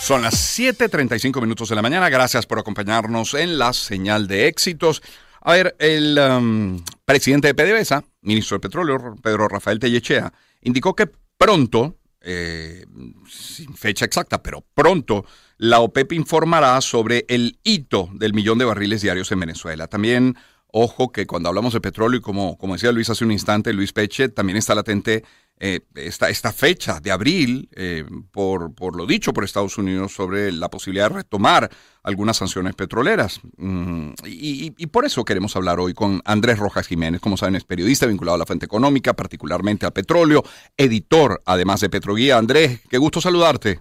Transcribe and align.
Son 0.00 0.22
las 0.22 0.34
7:35 0.58 1.40
minutos 1.40 1.68
de 1.68 1.76
la 1.76 1.82
mañana. 1.82 2.08
Gracias 2.08 2.46
por 2.46 2.58
acompañarnos 2.58 3.34
en 3.34 3.58
la 3.58 3.72
señal 3.72 4.26
de 4.26 4.48
éxitos. 4.48 5.02
A 5.42 5.52
ver, 5.52 5.76
el 5.78 6.18
um, 6.18 6.82
presidente 7.04 7.52
de 7.52 7.54
PDVSA, 7.54 8.02
ministro 8.22 8.56
de 8.56 8.60
Petróleo, 8.60 9.16
Pedro 9.22 9.46
Rafael 9.46 9.78
Tellechea, 9.78 10.32
indicó 10.62 10.96
que 10.96 11.08
pronto, 11.36 11.98
eh, 12.22 12.86
sin 13.28 13.76
fecha 13.76 14.04
exacta, 14.04 14.42
pero 14.42 14.64
pronto, 14.74 15.26
la 15.58 15.80
OPEP 15.80 16.12
informará 16.12 16.80
sobre 16.80 17.26
el 17.28 17.58
hito 17.62 18.08
del 18.14 18.32
millón 18.34 18.58
de 18.58 18.64
barriles 18.64 19.02
diarios 19.02 19.30
en 19.30 19.40
Venezuela. 19.40 19.86
También 19.86 20.36
Ojo 20.72 21.10
que 21.10 21.26
cuando 21.26 21.48
hablamos 21.48 21.72
de 21.72 21.80
petróleo, 21.80 22.18
y 22.18 22.22
como, 22.22 22.56
como 22.56 22.74
decía 22.74 22.92
Luis 22.92 23.10
hace 23.10 23.24
un 23.24 23.32
instante, 23.32 23.72
Luis 23.72 23.92
Peche, 23.92 24.28
también 24.28 24.56
está 24.56 24.74
latente 24.74 25.24
eh, 25.62 25.80
esta, 25.94 26.30
esta, 26.30 26.52
fecha 26.52 27.00
de 27.00 27.10
abril, 27.10 27.68
eh, 27.76 28.06
por, 28.30 28.74
por, 28.74 28.96
lo 28.96 29.04
dicho 29.04 29.34
por 29.34 29.44
Estados 29.44 29.76
Unidos, 29.76 30.12
sobre 30.14 30.52
la 30.52 30.70
posibilidad 30.70 31.10
de 31.10 31.16
retomar 31.16 31.70
algunas 32.02 32.38
sanciones 32.38 32.74
petroleras. 32.74 33.40
Mm, 33.58 34.12
y, 34.24 34.72
y, 34.78 34.86
por 34.86 35.04
eso 35.04 35.22
queremos 35.22 35.54
hablar 35.56 35.78
hoy 35.78 35.92
con 35.92 36.22
Andrés 36.24 36.58
Rojas 36.58 36.86
Jiménez. 36.86 37.20
Como 37.20 37.36
saben, 37.36 37.56
es 37.56 37.64
periodista 37.64 38.06
vinculado 38.06 38.36
a 38.36 38.38
la 38.38 38.46
fuente 38.46 38.64
económica, 38.64 39.12
particularmente 39.12 39.84
al 39.84 39.92
petróleo, 39.92 40.42
editor 40.78 41.42
además 41.44 41.80
de 41.82 41.90
Petroguía. 41.90 42.38
Andrés, 42.38 42.80
qué 42.88 42.96
gusto 42.96 43.20
saludarte. 43.20 43.80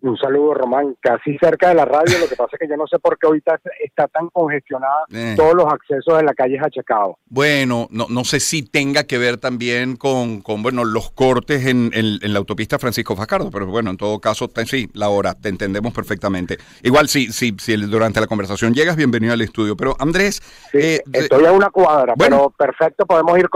Un 0.00 0.16
saludo, 0.16 0.54
Román. 0.54 0.96
Casi 1.00 1.36
cerca 1.38 1.70
de 1.70 1.74
la 1.74 1.84
radio, 1.84 2.18
lo 2.18 2.28
que 2.28 2.36
pasa 2.36 2.50
es 2.52 2.60
que 2.60 2.68
yo 2.68 2.76
no 2.76 2.86
sé 2.86 2.98
por 2.98 3.18
qué 3.18 3.26
ahorita 3.26 3.60
está 3.82 4.06
tan 4.06 4.28
congestionada, 4.28 5.04
eh. 5.12 5.34
todos 5.36 5.54
los 5.54 5.66
accesos 5.66 6.16
de 6.18 6.22
la 6.22 6.34
calle 6.34 6.56
es 6.56 6.62
achacado. 6.62 7.18
Bueno, 7.26 7.88
no, 7.90 8.06
no 8.08 8.24
sé 8.24 8.38
si 8.38 8.62
tenga 8.62 9.04
que 9.04 9.18
ver 9.18 9.38
también 9.38 9.96
con, 9.96 10.40
con 10.40 10.62
bueno, 10.62 10.84
los 10.84 11.10
cortes 11.10 11.66
en, 11.66 11.90
en, 11.94 12.32
la 12.32 12.38
autopista 12.38 12.78
Francisco 12.78 13.16
Fajardo, 13.16 13.50
pero 13.50 13.66
bueno, 13.66 13.90
en 13.90 13.96
todo 13.96 14.20
caso, 14.20 14.48
sí, 14.66 14.88
la 14.94 15.08
hora, 15.08 15.34
te 15.34 15.48
entendemos 15.48 15.92
perfectamente. 15.92 16.58
Igual, 16.82 17.08
si, 17.08 17.32
si, 17.32 17.56
si 17.58 17.76
durante 17.76 18.20
la 18.20 18.26
conversación 18.26 18.74
llegas, 18.74 18.96
bienvenido 18.96 19.32
al 19.32 19.40
estudio. 19.40 19.76
Pero, 19.76 19.96
Andrés... 19.98 20.40
Eh, 20.72 21.02
estoy 21.12 21.44
a 21.44 21.52
una 21.52 21.70
cuadra, 21.70 22.14
bueno, 22.16 22.52
pero 22.56 22.70
perfecto, 22.70 23.04
podemos 23.04 23.36
ir 23.38 23.48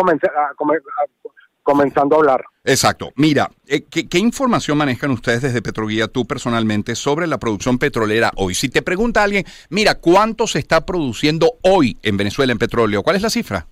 comenzando 1.63 2.17
a 2.17 2.19
hablar. 2.19 2.45
Exacto. 2.65 3.11
Mira, 3.17 3.51
eh, 3.67 3.83
¿qué, 3.91 4.19
información 4.19 4.79
manejan 4.79 5.11
ustedes 5.11 5.43
desde 5.43 5.63
Petroguía, 5.63 6.07
tú 6.07 6.27
personalmente, 6.27 6.95
sobre 6.95 7.27
la 7.27 7.39
producción 7.39 7.79
petrolera 7.79 8.31
hoy? 8.37 8.55
Si 8.55 8.69
te 8.69 8.83
pregunta 8.83 9.23
alguien, 9.23 9.45
mira, 9.69 9.97
¿cuánto 9.97 10.47
se 10.47 10.61
está 10.61 10.87
produciendo 10.87 11.55
hoy 11.63 11.99
en 12.03 12.17
Venezuela 12.17 12.53
en 12.53 12.59
petróleo? 12.59 13.03
¿Cuál 13.03 13.17
es 13.17 13.23
la 13.23 13.31
cifra? 13.31 13.67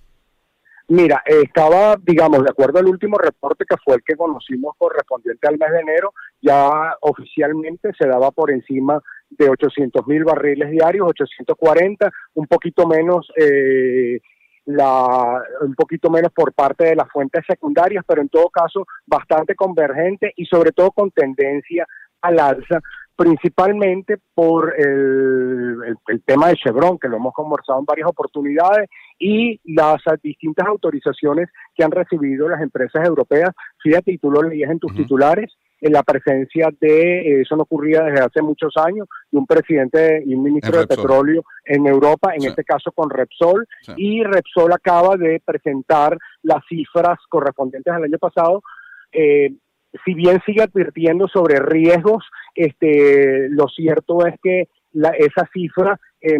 Mira, 0.89 1.23
estaba, 1.25 1.95
digamos, 2.03 2.43
de 2.43 2.49
acuerdo 2.49 2.79
al 2.79 2.87
último 2.87 3.17
reporte 3.17 3.63
que 3.65 3.77
fue 3.81 3.95
el 3.95 4.01
que 4.05 4.17
conocimos 4.17 4.75
correspondiente 4.77 5.47
al 5.47 5.57
mes 5.57 5.71
de 5.71 5.79
enero, 5.79 6.13
ya 6.41 6.97
oficialmente 6.99 7.91
se 7.97 8.09
daba 8.09 8.31
por 8.31 8.51
encima 8.51 9.01
de 9.29 9.49
800 9.49 10.05
mil 10.07 10.25
barriles 10.25 10.69
diarios, 10.69 11.07
840, 11.07 12.11
un 12.33 12.45
poquito 12.45 12.85
menos 12.85 13.31
eh, 13.37 14.19
la, 14.75 15.43
un 15.61 15.75
poquito 15.75 16.09
menos 16.09 16.31
por 16.33 16.53
parte 16.53 16.85
de 16.85 16.95
las 16.95 17.09
fuentes 17.09 17.43
secundarias, 17.47 18.03
pero 18.07 18.21
en 18.21 18.29
todo 18.29 18.49
caso 18.49 18.85
bastante 19.05 19.55
convergente 19.55 20.33
y 20.35 20.45
sobre 20.45 20.71
todo 20.71 20.91
con 20.91 21.11
tendencia 21.11 21.85
al 22.21 22.39
alza, 22.39 22.79
principalmente 23.15 24.17
por 24.33 24.73
el, 24.79 25.77
el, 26.07 26.23
tema 26.23 26.47
de 26.47 26.55
Chevron, 26.55 26.97
que 26.97 27.07
lo 27.07 27.17
hemos 27.17 27.33
conversado 27.33 27.79
en 27.79 27.85
varias 27.85 28.07
oportunidades, 28.07 28.89
y 29.19 29.59
las 29.63 30.01
distintas 30.23 30.67
autorizaciones 30.67 31.49
que 31.75 31.83
han 31.83 31.91
recibido 31.91 32.49
las 32.49 32.61
empresas 32.61 33.07
europeas. 33.07 33.51
Fíjate, 33.77 34.13
y 34.13 34.17
tú 34.17 34.31
lo 34.31 34.41
leías 34.41 34.71
en 34.71 34.79
tus 34.79 34.95
titulares, 34.95 35.53
en 35.81 35.93
la 35.93 36.03
presencia 36.03 36.69
de, 36.79 37.21
eh, 37.21 37.41
eso 37.41 37.55
no 37.55 37.63
ocurría 37.63 38.03
desde 38.03 38.23
hace 38.23 38.41
muchos 38.41 38.73
años, 38.77 39.07
de 39.31 39.37
un 39.37 39.47
presidente 39.47 40.23
y 40.25 40.35
un 40.35 40.43
ministro 40.43 40.79
de 40.79 40.87
petróleo 40.87 41.43
en 41.65 41.87
Europa, 41.87 42.33
en 42.35 42.45
este 42.45 42.63
caso 42.63 42.91
con 42.91 43.09
Repsol, 43.09 43.67
y 43.97 44.23
Repsol 44.23 44.71
acaba 44.71 45.17
de 45.17 45.41
presentar 45.43 46.17
las 46.43 46.63
cifras 46.69 47.17
correspondientes 47.27 47.91
al 47.91 48.03
año 48.03 48.19
pasado. 48.19 48.61
Eh, 49.11 49.53
si 50.05 50.13
bien 50.13 50.39
sigue 50.45 50.63
advirtiendo 50.63 51.27
sobre 51.27 51.59
riesgos, 51.59 52.23
este, 52.55 53.49
lo 53.49 53.67
cierto 53.67 54.25
es 54.25 54.35
que 54.41 54.69
la, 54.93 55.09
esa 55.09 55.49
cifra 55.51 55.99
eh, 56.21 56.37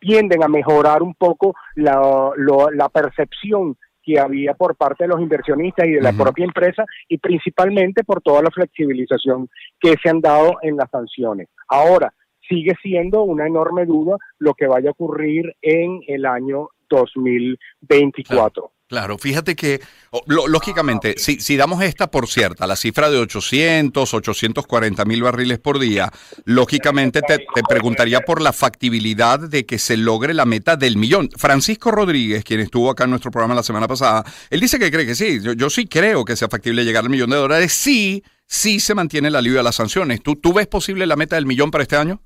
tienden 0.00 0.42
a 0.42 0.48
mejorar 0.48 1.02
un 1.02 1.14
poco 1.14 1.54
la, 1.74 2.30
la 2.72 2.88
percepción 2.88 3.76
que 4.06 4.20
había 4.20 4.54
por 4.54 4.76
parte 4.76 5.04
de 5.04 5.08
los 5.08 5.20
inversionistas 5.20 5.88
y 5.88 5.92
de 5.92 6.00
la 6.00 6.12
propia 6.12 6.44
empresa 6.44 6.84
y 7.08 7.18
principalmente 7.18 8.04
por 8.04 8.22
toda 8.22 8.40
la 8.40 8.50
flexibilización 8.50 9.48
que 9.80 9.96
se 10.00 10.08
han 10.08 10.20
dado 10.20 10.58
en 10.62 10.76
las 10.76 10.88
sanciones. 10.90 11.48
Ahora, 11.68 12.14
sigue 12.48 12.74
siendo 12.80 13.24
una 13.24 13.48
enorme 13.48 13.84
duda 13.84 14.16
lo 14.38 14.54
que 14.54 14.68
vaya 14.68 14.90
a 14.90 14.92
ocurrir 14.92 15.56
en 15.60 16.00
el 16.06 16.24
año 16.24 16.68
2024. 16.90 18.72
Claro, 18.88 19.18
fíjate 19.18 19.56
que, 19.56 19.80
lógicamente, 20.28 21.14
si, 21.16 21.40
si, 21.40 21.56
damos 21.56 21.82
esta 21.82 22.08
por 22.08 22.28
cierta, 22.28 22.68
la 22.68 22.76
cifra 22.76 23.10
de 23.10 23.18
800, 23.18 24.14
840 24.14 25.04
mil 25.04 25.24
barriles 25.24 25.58
por 25.58 25.80
día, 25.80 26.12
lógicamente 26.44 27.20
te, 27.22 27.44
preguntaría 27.68 28.20
por 28.20 28.40
la 28.40 28.52
factibilidad 28.52 29.40
de 29.40 29.66
que 29.66 29.80
se 29.80 29.96
logre 29.96 30.34
la 30.34 30.44
meta 30.44 30.76
del 30.76 30.98
millón. 30.98 31.30
Francisco 31.36 31.90
Rodríguez, 31.90 32.44
quien 32.44 32.60
estuvo 32.60 32.88
acá 32.88 33.04
en 33.04 33.10
nuestro 33.10 33.32
programa 33.32 33.56
la 33.56 33.64
semana 33.64 33.88
pasada, 33.88 34.24
él 34.50 34.60
dice 34.60 34.78
que 34.78 34.92
cree 34.92 35.04
que 35.04 35.16
sí. 35.16 35.40
Yo, 35.42 35.54
yo 35.54 35.68
sí 35.68 35.86
creo 35.86 36.24
que 36.24 36.36
sea 36.36 36.48
factible 36.48 36.84
llegar 36.84 37.02
al 37.02 37.10
millón 37.10 37.30
de 37.30 37.36
dólares. 37.38 37.72
Sí, 37.72 38.22
sí 38.46 38.78
se 38.78 38.94
mantiene 38.94 39.26
el 39.28 39.34
alivio 39.34 39.58
de 39.58 39.64
las 39.64 39.74
sanciones. 39.74 40.22
¿Tú, 40.22 40.36
¿Tú 40.36 40.52
ves 40.52 40.68
posible 40.68 41.06
la 41.06 41.16
meta 41.16 41.34
del 41.34 41.46
millón 41.46 41.72
para 41.72 41.82
este 41.82 41.96
año? 41.96 42.22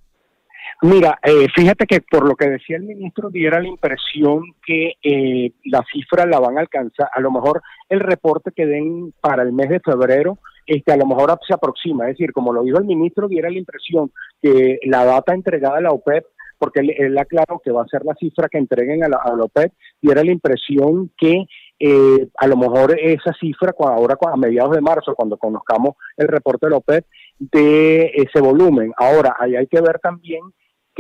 Mira, 0.83 1.19
eh, 1.23 1.47
fíjate 1.55 1.87
que 1.87 2.01
por 2.01 2.27
lo 2.27 2.35
que 2.35 2.49
decía 2.49 2.77
el 2.79 2.85
ministro, 2.85 3.29
diera 3.29 3.61
la 3.61 3.69
impresión 3.69 4.45
que 4.65 4.95
eh, 5.03 5.53
la 5.65 5.85
cifra 5.93 6.25
la 6.25 6.41
van 6.41 6.57
a 6.57 6.63
alcanzar. 6.63 7.11
A 7.13 7.21
lo 7.21 7.31
mejor 7.31 7.61
el 7.91 8.01
reporte 8.01 8.51
que 8.51 8.65
den 8.65 9.13
para 9.21 9.43
el 9.43 9.53
mes 9.53 9.69
de 9.69 9.81
febrero, 9.81 10.39
este, 10.67 10.91
a 10.93 10.97
lo 10.97 11.05
mejor 11.05 11.39
se 11.47 11.53
aproxima. 11.53 12.05
Es 12.05 12.17
decir, 12.17 12.33
como 12.33 12.55
lo 12.55 12.63
dijo 12.63 12.79
el 12.79 12.87
ministro, 12.87 13.29
diera 13.29 13.51
la 13.51 13.59
impresión 13.59 14.11
que 14.41 14.79
la 14.85 15.05
data 15.05 15.35
entregada 15.35 15.77
a 15.77 15.83
la 15.83 15.91
OPEP, 15.91 16.25
porque 16.57 16.81
él, 16.81 17.19
aclaró 17.19 17.61
que 17.63 17.73
va 17.73 17.83
a 17.83 17.89
ser 17.89 18.03
la 18.07 18.15
cifra 18.15 18.49
que 18.49 18.59
entreguen 18.59 19.05
a 19.05 19.09
la, 19.09 19.19
OPEP, 19.19 19.73
diera 20.01 20.25
la 20.25 20.33
impresión 20.33 21.11
que 21.19 21.45
eh, 21.79 22.29
a 22.39 22.47
lo 22.47 22.57
mejor 22.57 22.99
esa 22.99 23.35
cifra, 23.39 23.75
ahora 23.79 24.17
a 24.21 24.37
mediados 24.37 24.75
de 24.75 24.81
marzo, 24.81 25.15
cuando 25.15 25.37
conozcamos 25.37 25.97
el 26.17 26.29
reporte 26.29 26.67
de 26.67 26.71
la 26.71 26.77
OPEP, 26.79 27.05
de 27.39 28.13
ese 28.15 28.41
volumen. 28.41 28.93
Ahora, 28.97 29.37
ahí 29.39 29.57
hay 29.57 29.67
que 29.67 29.81
ver 29.83 29.99
también 29.99 30.41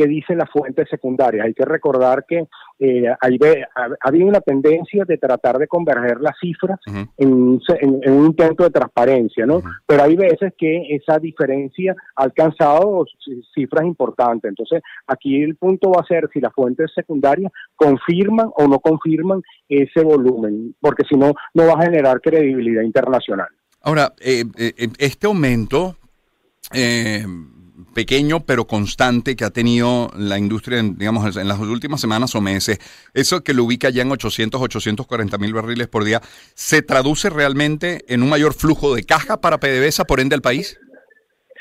qué 0.00 0.08
dicen 0.08 0.38
las 0.38 0.50
fuentes 0.50 0.88
secundarias. 0.88 1.44
Hay 1.44 1.52
que 1.52 1.64
recordar 1.64 2.24
que 2.26 2.46
eh, 2.78 3.04
hay, 3.20 3.38
ha, 3.76 3.88
habido 4.00 4.26
una 4.26 4.40
tendencia 4.40 5.04
de 5.04 5.18
tratar 5.18 5.58
de 5.58 5.66
converger 5.66 6.20
las 6.20 6.34
cifras 6.40 6.78
en, 7.18 7.60
un 8.06 8.26
intento 8.26 8.64
de 8.64 8.70
transparencia, 8.70 9.44
¿no? 9.44 9.60
Pero 9.86 10.02
hay 10.02 10.16
veces 10.16 10.54
que 10.56 10.86
esa 10.90 11.18
diferencia 11.18 11.94
ha 12.16 12.22
alcanzado 12.22 13.04
cifras 13.54 13.84
importantes. 13.84 14.48
Entonces, 14.48 14.80
aquí 15.06 15.42
el 15.42 15.56
punto 15.56 15.90
va 15.90 16.00
a 16.00 16.06
ser 16.06 16.28
si 16.32 16.40
las 16.40 16.54
fuentes 16.54 16.90
secundarias 16.94 17.52
confirman 17.76 18.50
o 18.56 18.66
no 18.66 18.78
confirman 18.78 19.42
ese 19.68 20.02
volumen, 20.02 20.74
porque 20.80 21.04
si 21.08 21.16
no, 21.16 21.34
no 21.52 21.66
va 21.66 21.74
a 21.74 21.84
generar 21.84 22.20
credibilidad 22.22 22.82
internacional. 22.82 23.48
Ahora, 23.82 24.12
eh, 24.20 24.44
eh, 24.58 24.72
este 24.98 25.26
aumento 25.26 25.96
pequeño 27.94 28.40
pero 28.40 28.66
constante 28.66 29.36
que 29.36 29.44
ha 29.44 29.50
tenido 29.50 30.10
la 30.16 30.38
industria, 30.38 30.82
digamos, 30.82 31.36
en 31.36 31.48
las 31.48 31.58
últimas 31.58 32.00
semanas 32.00 32.34
o 32.34 32.40
meses, 32.40 32.78
eso 33.14 33.42
que 33.42 33.54
lo 33.54 33.64
ubica 33.64 33.90
ya 33.90 34.02
en 34.02 34.10
800, 34.10 34.60
840 34.60 35.38
mil 35.38 35.54
barriles 35.54 35.88
por 35.88 36.04
día, 36.04 36.20
¿se 36.54 36.82
traduce 36.82 37.30
realmente 37.30 38.04
en 38.08 38.22
un 38.22 38.28
mayor 38.28 38.54
flujo 38.54 38.94
de 38.94 39.04
caja 39.04 39.40
para 39.40 39.58
PDVSA, 39.58 40.04
por 40.04 40.20
ende, 40.20 40.34
al 40.34 40.42
país? 40.42 40.78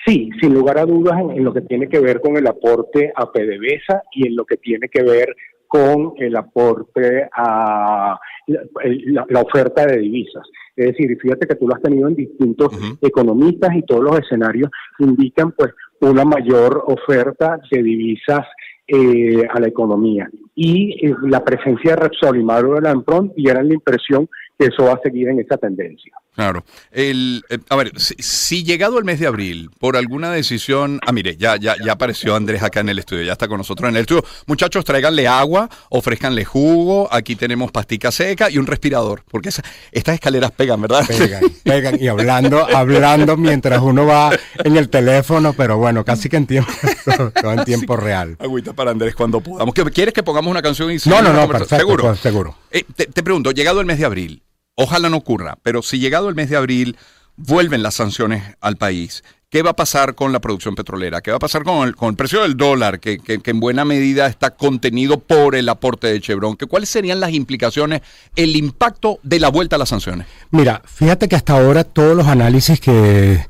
Sí, 0.06 0.30
sin 0.42 0.54
lugar 0.54 0.80
a 0.80 0.86
dudas 0.86 1.16
en, 1.19 1.44
lo 1.44 1.54
que 1.54 1.62
tiene 1.62 1.89
que 1.89 2.00
ver 2.00 2.21
con 2.21 2.38
el 2.38 2.48
aporte 2.48 3.12
a 3.16 3.31
PDVSA 3.31 4.04
y 4.13 4.27
en 4.27 4.36
lo 4.36 4.45
que 4.45 4.57
tiene 4.57 4.88
que 4.88 5.04
ver 5.04 5.36
con 5.69 6.13
el 6.18 6.36
aporte 6.36 7.30
a 7.31 8.19
la, 8.48 9.42
oferta 9.42 9.86
de 9.86 10.00
divisas. 10.00 10.44
Es 10.75 10.88
decir, 10.88 11.16
fíjate 11.21 11.45
que 11.45 11.56
tú 11.56 11.68
lo 11.68 11.75
has 11.75 11.81
tenido 11.81 12.07
en 12.07 12.16
distintos 12.16 12.74
economistas 13.01 13.75
y 13.75 13.83
todos 13.83 14.04
los 14.04 14.19
escenarios 14.19 14.71
indican 14.98 15.51
pues 15.51 15.71
una 16.01 16.25
mayor 16.25 16.83
oferta 16.88 17.60
de 17.69 17.83
divisas 17.83 18.48
eh, 18.88 19.48
a 19.48 19.60
la 19.60 19.68
economía. 19.68 20.27
Y 20.56 21.06
eh, 21.06 21.16
la 21.27 21.44
presencia 21.44 21.92
de 21.92 22.01
Repsol 22.01 22.39
y 22.39 22.44
Maduro 22.44 22.75
de 22.75 22.81
Lampron 22.81 23.31
dieran 23.36 23.68
la 23.68 23.75
impresión 23.75 24.27
eso 24.59 24.83
va 24.83 24.94
a 24.94 25.00
seguir 25.01 25.29
en 25.29 25.39
esa 25.39 25.57
tendencia. 25.57 26.11
Claro. 26.35 26.63
El, 26.91 27.44
eh, 27.50 27.59
a 27.69 27.75
ver, 27.77 27.91
si, 27.97 28.63
llegado 28.63 28.97
el 28.97 29.06
mes 29.06 29.19
de 29.19 29.27
abril, 29.27 29.69
por 29.79 29.95
alguna 29.95 30.31
decisión, 30.31 31.00
ah, 31.06 31.13
mire, 31.13 31.38
ya, 31.38 31.56
ya, 31.56 31.75
ya 31.83 31.94
apareció 31.94 32.35
Andrés 32.35 32.61
acá 32.61 32.81
en 32.81 32.89
el 32.89 33.00
estudio, 33.00 33.23
ya 33.23 33.31
está 33.33 33.47
con 33.47 33.57
nosotros 33.57 33.89
en 33.89 33.95
el 33.95 34.01
estudio. 34.01 34.23
Muchachos, 34.47 34.83
tráiganle 34.83 35.27
agua, 35.27 35.69
ofrezcanle 35.89 36.44
jugo, 36.44 37.07
aquí 37.11 37.38
tenemos 37.38 37.71
pastica 37.71 38.11
seca 38.11 38.50
y 38.50 38.57
un 38.57 38.67
respirador, 38.67 39.23
porque 39.31 39.50
estas 39.50 40.15
escaleras 40.15 40.51
pegan, 40.51 40.81
¿verdad? 40.81 41.06
Pegan, 41.07 41.44
pegan, 41.63 41.97
y 42.01 42.07
hablando, 42.09 42.67
hablando 42.75 43.38
mientras 43.38 43.81
uno 43.81 44.06
va 44.06 44.31
en 44.63 44.75
el 44.75 44.89
teléfono, 44.89 45.53
pero 45.53 45.77
bueno, 45.77 46.03
casi 46.03 46.27
que 46.27 46.38
en 46.38 46.47
tiempo, 46.47 46.71
todo 47.41 47.53
en 47.53 47.63
tiempo 47.63 47.95
real. 47.95 48.35
Agüita 48.39 48.73
para 48.73 48.91
Andrés 48.91 49.15
cuando 49.15 49.39
podamos. 49.39 49.73
¿Quieres 49.73 50.13
que 50.13 50.23
pongamos 50.23 50.51
una 50.51 50.61
canción? 50.61 50.91
Y 50.91 50.97
no, 51.06 51.21
no, 51.21 51.31
no, 51.31 51.47
perfecto, 51.47 51.77
seguro. 51.77 52.15
seguro. 52.15 52.56
Eh, 52.71 52.83
te 52.83 53.23
pregunto, 53.23 53.51
llegado 53.51 53.79
el 53.79 53.85
mes 53.85 54.00
de 54.00 54.06
abril, 54.06 54.44
Ojalá 54.81 55.10
no 55.10 55.18
ocurra, 55.18 55.58
pero 55.62 55.81
si 55.81 56.00
llegado 56.00 56.30
el 56.30 56.36
mes 56.36 56.50
de 56.50 56.56
abril 56.56 56.96
vuelven 57.36 57.84
las 57.84 57.96
sanciones 57.96 58.56
al 58.62 58.78
país, 58.78 59.26
¿qué 59.50 59.62
va 59.62 59.72
a 59.72 59.76
pasar 59.76 60.16
con 60.16 60.31
la 60.31 60.40
producción 60.40 60.74
petrolera? 60.74 61.20
¿Qué 61.20 61.31
va 61.31 61.36
a 61.36 61.42
pasar 61.42 61.66
con 61.66 61.86
el, 61.86 61.98
con 61.98 62.12
el 62.12 62.16
precio 62.16 62.44
del 62.44 62.56
dólar, 62.56 63.02
que, 63.02 63.20
en 63.28 63.60
buena 63.60 63.84
medida 63.84 64.28
está 64.28 64.52
contenido 64.52 65.20
por 65.20 65.56
el 65.56 65.68
aporte 65.68 66.08
de 66.08 66.22
Chevron? 66.22 66.56
¿Que, 66.56 66.66
¿Cuáles 66.66 66.88
serían 66.88 67.20
las 67.20 67.34
implicaciones, 67.34 68.04
el 68.38 68.56
impacto 68.56 69.20
de 69.22 69.42
la 69.42 69.50
vuelta 69.50 69.76
a 69.76 69.80
las 69.80 69.90
sanciones? 69.90 70.28
Mira, 70.52 70.81
fíjate 70.86 71.28
que 71.28 71.36
hasta 71.36 71.58
ahora 71.58 71.84
todos 71.84 72.16
los 72.16 72.28
análisis 72.28 72.80
que, 72.80 73.46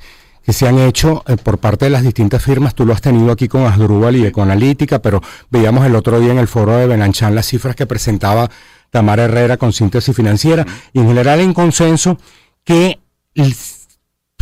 se 0.48 0.68
han 0.68 0.80
hecho 0.80 1.24
eh, 1.28 1.38
por 1.38 1.60
parte 1.60 1.86
de 1.86 1.92
las 1.92 2.02
distintas 2.02 2.44
firmas, 2.44 2.74
tú 2.74 2.88
lo 2.88 2.94
has 2.94 3.02
tenido 3.02 3.32
aquí 3.32 3.48
con 3.48 3.68
Asdrúbal 3.68 4.16
y 4.16 4.26
Econalítica, 4.26 5.00
pero 5.00 5.22
veíamos 5.52 5.86
el 5.86 5.96
otro 5.96 6.20
día 6.20 6.32
en 6.32 6.40
el 6.40 6.48
foro 6.48 6.76
de 6.76 6.88
Benanchan 6.88 7.36
las 7.36 7.46
cifras 7.46 7.76
que 7.76 7.86
presentaba 7.86 8.50
Tamara 8.90 9.26
Herrera 9.26 9.58
con 9.58 9.74
síntesis 9.74 10.16
financiera, 10.16 10.66
y 10.94 11.00
en 11.00 11.08
general 11.08 11.40
en 11.40 11.54
consenso 11.54 12.18
que 12.64 13.00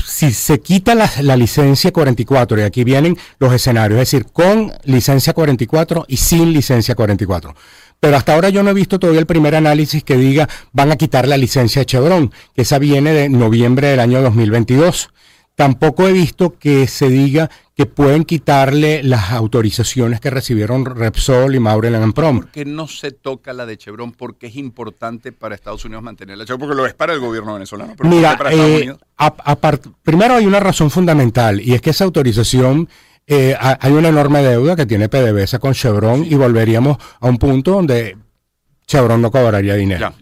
si 0.05 0.31
se 0.31 0.59
quita 0.59 0.95
la, 0.95 1.35
licencia 1.35 1.91
44, 1.91 2.59
y 2.59 2.61
aquí 2.63 2.83
vienen 2.83 3.17
los 3.39 3.53
escenarios, 3.53 3.99
es 3.99 4.11
decir, 4.11 4.31
con 4.31 4.71
licencia 4.83 5.33
44 5.33 6.05
y 6.07 6.17
sin 6.17 6.53
licencia 6.53 6.95
44. 6.95 7.55
Pero 7.99 8.15
hasta 8.15 8.33
ahora 8.33 8.49
yo 8.49 8.63
no 8.63 8.69
he 8.69 8.73
visto 8.73 8.99
todavía 8.99 9.19
el 9.19 9.25
primer 9.25 9.55
análisis 9.55 10.03
que 10.03 10.17
diga 10.17 10.47
van 10.71 10.91
a 10.91 10.97
quitar 10.97 11.27
la 11.27 11.37
licencia 11.37 11.81
de 11.81 11.87
Chevron, 11.87 12.31
que 12.55 12.61
esa 12.61 12.79
viene 12.79 13.11
de 13.11 13.29
noviembre 13.29 13.87
del 13.87 13.99
año 13.99 14.21
2022. 14.21 15.09
Tampoco 15.57 16.07
he 16.07 16.13
visto 16.13 16.59
que 16.59 16.85
se 16.85 17.09
diga 17.09 17.49
que 17.75 17.87
pueden 17.87 18.25
quitarle 18.25 19.01
las 19.01 19.31
autorizaciones 19.31 20.19
que 20.19 20.29
recibieron 20.29 20.85
Repsol 20.85 21.55
y 21.55 21.59
Maurel 21.59 22.13
Prom. 22.13 22.41
¿Por 22.41 22.51
qué 22.51 22.63
no 22.63 22.87
se 22.87 23.09
toca 23.09 23.53
la 23.53 23.65
de 23.65 23.75
Chevron? 23.75 24.11
Porque 24.11 24.45
es 24.45 24.55
importante 24.55 25.31
para 25.31 25.55
Estados 25.55 25.83
Unidos 25.83 26.03
mantener 26.03 26.37
la 26.37 26.45
Chevron, 26.45 26.59
porque 26.59 26.75
lo 26.75 26.85
es 26.85 26.93
para 26.93 27.13
el 27.13 27.19
gobierno 27.19 27.55
venezolano. 27.55 27.95
Mira, 28.03 28.37
eh, 28.51 28.95
primero 30.03 30.35
hay 30.35 30.45
una 30.45 30.59
razón 30.59 30.91
fundamental 30.91 31.59
y 31.59 31.73
es 31.73 31.81
que 31.81 31.89
esa 31.89 32.03
autorización 32.03 32.87
eh, 33.25 33.55
hay 33.59 33.91
una 33.93 34.09
enorme 34.09 34.43
deuda 34.43 34.75
que 34.75 34.85
tiene 34.85 35.09
PDVSA 35.09 35.57
con 35.57 35.73
Chevron 35.73 36.23
y 36.23 36.35
volveríamos 36.35 36.99
a 37.19 37.27
un 37.27 37.39
punto 37.39 37.71
donde 37.71 38.15
Chevron 38.85 39.23
no 39.23 39.31
cobraría 39.31 39.73
dinero. 39.73 40.13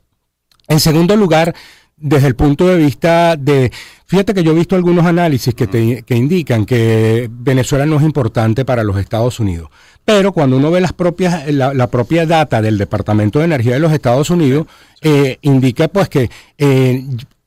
En 0.70 0.80
segundo 0.80 1.18
lugar, 1.18 1.54
desde 1.97 2.27
el 2.27 2.36
punto 2.36 2.68
de 2.68 2.77
vista 2.77 3.36
de, 3.36 3.71
fíjate 4.06 4.33
que 4.33 4.44
yo 4.44 4.51
he 4.51 4.56
visto 4.56 4.75
algunos 4.75 5.06
análisis 5.06 5.53
que, 5.53 5.68
te, 5.68 6.03
que 6.03 6.15
indican 6.15 6.65
que 6.65 7.30
Venezuela 7.31 7.86
no 7.86 7.97
es 7.97 8.03
importante 8.03 8.65
para 8.65 8.83
los 8.83 8.97
Estados 8.97 9.39
Unidos, 9.39 9.69
pero 10.03 10.33
cuando 10.33 10.57
uno 10.57 10.71
ve 10.71 10.81
las 10.81 10.94
propias, 10.94 11.51
la, 11.51 11.88
propia 11.88 12.25
data 12.25 12.62
del 12.62 12.77
Departamento 12.77 13.39
de 13.39 13.45
Energía 13.45 13.74
de 13.74 13.80
los 13.80 13.94
Estados 13.94 14.30
Unidos, 14.30 14.68
eh, 15.01 15.38
indica 15.42 15.88
pues 15.88 16.09
que, 16.09 16.30
eh, 16.57 17.03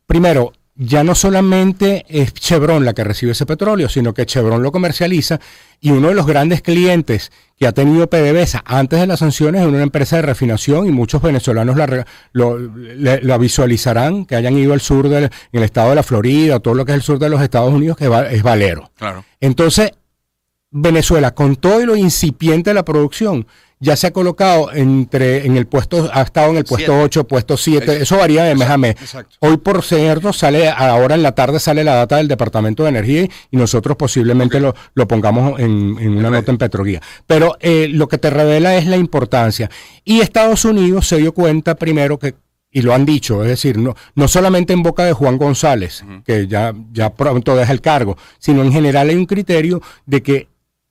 primero, 0.06 0.52
ya 0.80 1.02
no 1.02 1.16
solamente 1.16 2.06
es 2.08 2.32
Chevron 2.32 2.84
la 2.84 2.94
que 2.94 3.02
recibe 3.02 3.32
ese 3.32 3.46
petróleo, 3.46 3.88
sino 3.88 4.14
que 4.14 4.25
Chevron 4.26 4.62
lo 4.62 4.70
comercializa 4.70 5.40
y 5.80 5.90
uno 5.90 6.08
de 6.08 6.14
los 6.14 6.25
grandes 6.25 6.62
clientes 6.62 7.32
que 7.58 7.66
ha 7.66 7.72
tenido 7.72 8.08
PDVSA 8.08 8.62
antes 8.64 9.00
de 9.00 9.08
las 9.08 9.19
sanciones 9.19 9.62
es 9.62 9.66
una 9.66 9.82
empresa 9.82 10.16
de 10.16 10.22
refinación 10.22 10.86
y 10.86 10.92
muchos 10.92 11.20
venezolanos 11.20 11.76
la, 11.76 12.06
lo, 12.32 13.38
visualizarán, 13.40 14.25
que 14.25 14.36
hayan 14.36 14.56
ido 14.56 14.72
al 14.72 14.80
sur 14.80 15.08
del 15.08 15.30
el 15.50 15.62
estado 15.64 15.90
de 15.90 15.96
la 15.96 16.04
Florida, 16.04 16.60
todo 16.60 16.75
lo 16.75 16.84
que 16.84 16.92
es 16.92 16.96
el 16.96 17.02
sur 17.02 17.19
de 17.19 17.28
los 17.28 17.42
Estados 17.42 17.74
Unidos, 17.74 17.96
que 17.96 18.08
es 18.31 18.42
Valero. 18.44 18.92
Claro. 18.96 19.24
Entonces, 19.40 19.90
Venezuela, 20.70 21.34
con 21.34 21.56
todo 21.56 21.84
lo 21.84 21.96
incipiente 21.96 22.70
de 22.70 22.74
la 22.74 22.84
producción, 22.84 23.48
ya 23.80 23.96
se 23.96 24.08
ha 24.08 24.10
colocado 24.12 24.72
entre 24.72 25.46
en 25.46 25.56
el 25.56 25.66
puesto, 25.66 26.08
ha 26.12 26.22
estado 26.22 26.50
en 26.50 26.56
el 26.58 26.64
puesto 26.64 27.00
8, 27.00 27.25
puesto 27.25 27.56
7, 27.56 28.02
eso 28.02 28.16
varía 28.16 28.44
de 28.44 28.54
mes 28.54 28.69
a 28.69 28.76
mes. 28.76 28.96
Hoy, 29.40 29.56
por 29.58 29.82
cierto, 29.82 30.32
sale, 30.32 30.69
ahora 30.69 31.14
en 31.14 31.22
la 31.22 31.32
tarde 31.32 31.60
sale 31.60 31.84
la 31.84 31.94
data 31.94 32.16
del 32.16 32.28
Departamento 32.28 32.82
de 32.82 32.88
Energía 32.90 33.28
y 33.50 33.56
nosotros 33.56 33.96
posiblemente 33.96 34.60
lo, 34.60 34.75
pongamos 35.06 35.60
en, 35.60 35.96
una 36.16 36.30
nota 36.30 36.50
en 36.50 36.58
Petroguía. 36.58 37.00
Pero 37.26 37.56
eh, 37.60 37.88
lo 37.90 38.08
que 38.08 38.19
te 38.19 38.30
revela 38.30 38.76
es 38.76 38.86
la 38.86 38.96
importancia. 38.96 39.70
Y 40.04 40.20
Estados 40.20 40.64
Unidos 40.64 41.06
se 41.06 41.19
dio 41.19 41.32
cuenta 41.32 41.74
primero 41.74 42.19
que 42.19 42.34
y 42.70 42.82
lo 42.82 42.94
han 42.94 43.06
dicho, 43.06 43.42
es 43.42 43.48
decir, 43.48 43.78
no, 43.78 43.94
no 44.14 44.28
solamente 44.28 44.74
en 44.74 44.82
boca 44.82 45.04
de 45.04 45.14
Juan 45.14 45.38
González, 45.38 46.04
que 46.24 46.46
ya, 46.46 46.74
ya 46.92 47.14
pronto 47.14 47.56
deja 47.56 47.72
el 47.72 47.81
cargo, 47.81 48.19
sino 48.38 48.62
en 48.62 48.70
general 48.70 49.08
hay 49.08 49.16
un 49.16 49.24
criterio 49.24 49.81
de 50.04 50.22
que 50.22 50.48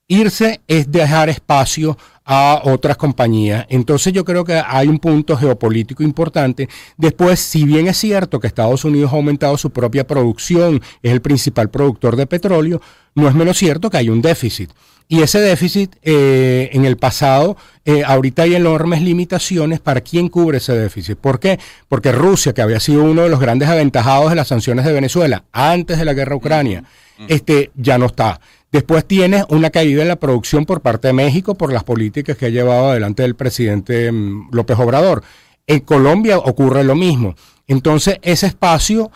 irse 0.08 0.62
es 0.68 0.92
dejar 0.92 1.30
espacio 1.30 1.98
a 2.30 2.62
otras 2.66 2.98
compañías. 2.98 3.66
Entonces 3.70 4.12
yo 4.12 4.26
creo 4.26 4.44
que 4.44 4.62
hay 4.64 4.90
un 4.90 5.00
punto 5.00 5.38
geopolítico 5.38 6.04
importante. 6.04 6.68
Después, 6.98 7.40
si 7.40 7.64
bien 7.64 7.88
es 7.88 7.98
cierto 7.98 8.42
que 8.42 8.48
Estados 8.48 8.84
Unidos 8.84 9.14
ha 9.14 9.16
aumentado 9.16 9.58
su 9.58 9.70
propia 9.70 10.06
producción, 10.06 10.82
es 11.02 11.14
el 11.14 11.22
principal 11.22 11.70
productor 11.70 12.18
de 12.18 12.28
petróleo, 12.28 12.82
no 13.16 13.30
es 13.30 13.34
menos 13.34 13.58
cierto 13.58 13.90
que 13.90 13.98
hay 13.98 14.10
un 14.10 14.22
déficit. 14.22 14.72
Y 15.08 15.22
ese 15.22 15.40
déficit 15.40 15.96
eh, 16.02 16.70
en 16.74 16.84
el 16.84 16.98
pasado, 16.98 17.56
eh, 17.86 18.04
ahorita 18.06 18.44
hay 18.44 18.56
enormes 18.56 19.02
limitaciones 19.02 19.80
para 19.80 20.02
quién 20.02 20.28
cubre 20.28 20.58
ese 20.58 20.74
déficit. 20.74 21.18
¿Por 21.18 21.40
qué? 21.40 21.58
Porque 21.88 22.12
Rusia, 22.12 22.54
que 22.54 22.62
había 22.62 22.82
sido 22.82 23.04
uno 23.04 23.22
de 23.22 23.30
los 23.30 23.40
grandes 23.40 23.70
aventajados 23.70 24.30
de 24.32 24.36
las 24.36 24.50
sanciones 24.50 24.84
de 24.84 24.92
Venezuela 24.92 25.46
antes 25.54 25.98
de 25.98 26.04
la 26.04 26.14
guerra 26.14 26.36
Ucrania, 26.36 26.84
este, 27.30 27.72
ya 27.76 27.98
no 27.98 28.08
está. 28.08 28.42
Después 28.72 29.06
tienes 29.06 29.46
una 29.50 29.70
caída 29.70 30.02
en 30.02 30.10
la 30.10 30.18
producción 30.18 30.66
por 30.66 30.82
parte 30.82 31.08
de 31.08 31.14
México 31.14 31.56
por 31.56 31.72
las 31.72 31.84
políticas 31.84 32.38
que 32.38 32.48
ha 32.48 32.50
llevado 32.50 32.90
adelante 32.90 33.24
el 33.24 33.36
presidente 33.36 34.12
mm, 34.12 34.50
López 34.52 34.78
Obrador. 34.78 35.24
En 35.68 35.80
Colombia 35.82 36.38
ocurre 36.38 36.84
lo 36.84 36.96
mismo. 36.96 37.36
Entonces, 37.68 38.20
ese 38.22 38.48
espacio, 38.48 39.12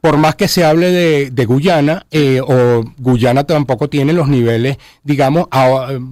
por 0.00 0.16
más 0.16 0.34
que 0.34 0.48
se 0.48 0.64
hable 0.64 0.90
de, 1.30 1.44
Guyana, 1.44 2.06
eh, 2.10 2.40
o 2.40 2.84
Guyana 2.98 3.44
tampoco 3.44 3.90
tiene 3.90 4.14
los 4.14 4.28
niveles, 4.28 4.78
digamos, 5.02 5.46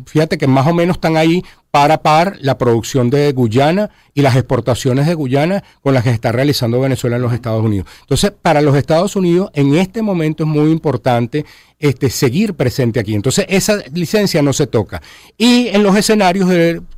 fíjate 0.07 0.37
que 0.37 0.47
más 0.47 0.67
o 0.67 0.75
menos 0.75 0.97
están 0.97 1.17
ahí 1.17 1.43
para 1.71 2.03
par 2.03 2.37
la 2.41 2.59
producción 2.59 3.09
de 3.09 3.33
Guyana 3.33 3.89
y 4.13 4.21
las 4.21 4.37
exportaciones 4.37 5.07
de 5.07 5.15
Guyana 5.15 5.65
con 5.81 5.95
las 5.95 6.05
que 6.05 6.11
está 6.11 6.31
realizando 6.31 6.79
Venezuela 6.81 7.17
en 7.17 7.23
los 7.23 7.33
Estados 7.33 7.65
Unidos. 7.65 7.87
Entonces, 8.03 8.31
para 8.31 8.61
los 8.61 8.77
Estados 8.77 9.17
Unidos, 9.17 9.51
en 9.55 9.75
este 9.77 10.03
momento 10.03 10.43
es 10.43 10.51
muy 10.51 10.71
importante 10.71 11.47
este, 11.79 12.11
seguir 12.11 12.53
presente 12.53 13.01
aquí. 13.01 13.15
Entonces, 13.15 13.47
esa 13.49 13.79
licencia 13.95 14.43
no 14.43 14.53
se 14.53 14.67
toca. 14.67 15.01
Y 15.39 15.69
en 15.69 15.83
los 15.83 15.97
escenarios 15.97 16.51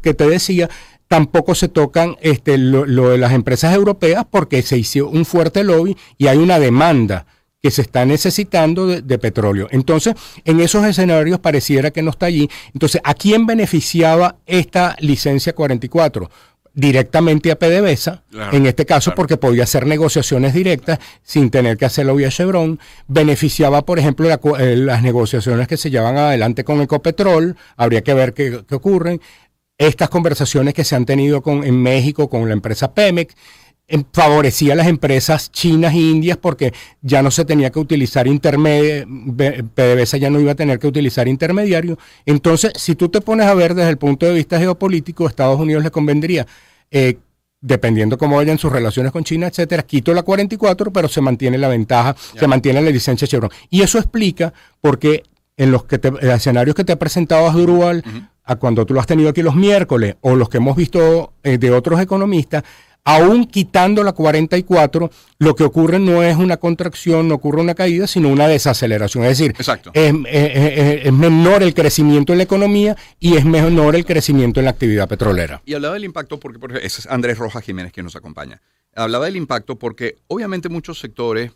que 0.03 0.13
te 0.13 0.29
decía, 0.29 0.69
tampoco 1.09 1.55
se 1.55 1.69
tocan 1.69 2.17
este, 2.21 2.59
lo, 2.59 3.11
de 3.11 3.19
las 3.19 3.33
empresas 3.33 3.75
europeas 3.75 4.25
porque 4.31 4.63
se 4.63 4.79
hizo 4.79 5.09
un 5.09 5.25
fuerte 5.25 5.65
lobby 5.65 5.97
y 6.19 6.27
hay 6.27 6.39
una 6.39 6.59
demanda 6.59 7.27
que 7.63 7.71
se 7.71 7.81
está 7.81 8.05
necesitando 8.05 8.87
de, 8.87 9.19
petróleo. 9.19 9.69
Entonces, 9.71 10.15
en 10.45 10.61
esos 10.61 10.85
escenarios 10.85 11.41
pareciera 11.41 11.91
que 11.91 12.03
no 12.03 12.11
está 12.11 12.27
allí. 12.27 12.51
Entonces, 12.75 13.01
¿a 13.05 13.15
quién 13.15 13.47
beneficiaba 13.47 14.37
esta 14.45 14.97
licencia 15.01 15.55
44? 15.55 16.31
directamente 16.75 17.53
a 17.53 17.57
PDVSA, 17.57 18.25
en 18.51 18.67
este 18.67 18.85
caso 18.85 19.15
porque 19.15 19.37
podía 19.37 19.63
hacer 19.63 19.87
negociaciones 19.87 20.53
directas 20.55 20.99
sin 21.23 21.49
tener 21.51 21.77
que 21.77 21.85
hacerlo 21.85 22.17
vía 22.17 22.31
Chevron, 22.31 22.81
beneficiaba, 23.07 23.83
por 23.83 24.01
ejemplo, 24.01 24.29
eh, 24.59 24.77
las 24.77 25.03
negociaciones 25.03 25.69
que 25.69 25.77
se 25.77 25.91
llevan 25.91 26.17
adelante 26.17 26.65
con 26.65 26.83
Ecopetrol, 26.83 27.57
habría 27.77 28.03
que 28.03 28.13
ver 28.13 28.35
qué, 28.35 28.65
qué 28.69 28.75
ocurren, 28.75 29.21
estas 29.79 30.09
conversaciones 30.09 30.75
que 30.75 30.85
se 30.85 30.97
han 30.97 31.05
tenido 31.05 31.43
con, 31.43 31.65
en 31.65 31.81
México 31.83 32.29
con 32.29 32.47
la 32.47 32.55
empresa 32.55 32.93
Pemex, 32.93 33.35
favorecía 34.13 34.73
a 34.73 34.77
las 34.77 34.87
empresas 34.87 35.53
chinas 35.53 35.95
e 35.95 35.99
indias 35.99 36.39
porque 36.39 36.73
ya 37.03 37.23
no 37.23 37.31
se 37.31 37.45
tenía 37.45 37.71
que 37.71 37.79
utilizar 37.79 38.27
intermediarios, 38.27 39.07
PDVSA 39.75 40.17
ya 40.17 40.31
no 40.31 40.41
iba 40.41 40.53
a 40.53 40.55
tener 40.55 40.79
que 40.79 40.87
utilizar 40.87 41.29
intermediarios. 41.29 41.99
Entonces, 42.25 42.73
si 42.77 42.95
tú 42.95 43.11
te 43.11 43.21
pones 43.21 43.47
a 43.47 43.55
ver 43.55 43.75
desde 43.75 43.91
el 43.91 43.99
punto 43.99 44.25
de 44.27 44.33
vista 44.33 44.59
geopolítico, 44.59 45.27
a 45.27 45.29
Estados 45.29 45.61
Unidos 45.61 45.83
le 45.83 45.91
convendría, 45.91 46.47
eh, 46.91 47.19
dependiendo 47.61 48.17
cómo 48.19 48.37
vayan 48.37 48.59
sus 48.59 48.73
relaciones 48.73 49.13
con 49.13 49.25
China, 49.25 49.49
etcétera, 49.49 49.83
quito 49.83 50.15
la 50.15 50.23
44, 50.23 50.93
pero 50.93 51.09
se 51.09 51.21
mantiene 51.21 51.59
la 51.59 51.69
ventaja, 51.69 52.17
se 52.39 52.47
mantiene 52.47 52.81
la 52.81 52.91
licencia 52.91 53.29
Chevron. 53.29 53.51
Y 53.71 53.83
eso 53.83 53.99
explica 53.99 54.53
por 54.81 54.99
qué 54.99 55.25
en 55.57 55.71
los 55.71 55.85
que 55.85 56.01
escenarios 56.23 56.75
que 56.75 56.85
te 56.85 56.93
ha 56.93 56.99
presentado 56.99 57.47
Asdrúbal, 57.47 58.03
a 58.45 58.57
cuando 58.57 58.85
tú 58.85 58.95
lo 58.95 59.01
has 59.01 59.07
tenido 59.07 59.31
aquí 59.31 59.43
los 59.43 59.55
miércoles, 59.55 60.17
o 60.21 60.37
los 60.37 60.49
que 60.49 60.59
hemos 60.59 60.77
visto 60.77 61.33
eh, 61.43 61.59
de 61.59 61.71
otros 61.71 62.01
economistas, 62.01 62.63
aún 63.05 63.47
quitando 63.47 64.03
la 64.03 64.13
44, 64.13 65.11
lo 65.39 65.55
que 65.55 65.65
ocurre 65.65 65.99
no 65.99 66.23
es 66.23 66.37
una 66.37 66.57
contracción, 66.57 67.29
no 67.29 67.35
ocurre 67.35 67.61
una 67.61 67.75
caída, 67.75 68.07
sino 68.07 68.29
una 68.29 68.49
desaceleración. 68.49 69.25
Es 69.25 69.39
decir, 69.39 69.55
Es, 69.93 71.13
menor 71.13 71.63
el 71.63 71.75
crecimiento 71.75 72.33
en 72.33 72.39
la 72.39 72.45
economía 72.45 72.97
y 73.21 73.37
es 73.37 73.45
menor 73.45 73.95
el 73.95 74.05
crecimiento 74.05 74.61
en 74.61 74.65
la 74.65 74.71
actividad 74.71 75.09
petrolera. 75.09 75.63
Y 75.67 75.75
hablaba 75.75 75.95
del 75.95 76.05
impacto 76.05 76.41
porque, 76.41 76.59
porque 76.59 76.81
es 76.83 77.07
Andrés 77.07 77.39
Rojas 77.39 77.63
Jiménez 77.63 77.93
quien 77.93 78.05
nos 78.05 78.17
acompaña. 78.17 78.61
Hablaba 78.95 79.27
del 79.27 79.37
impacto 79.37 79.77
porque 79.77 80.17
obviamente 80.29 80.69
muchos 80.69 80.99
sectores, 80.99 81.53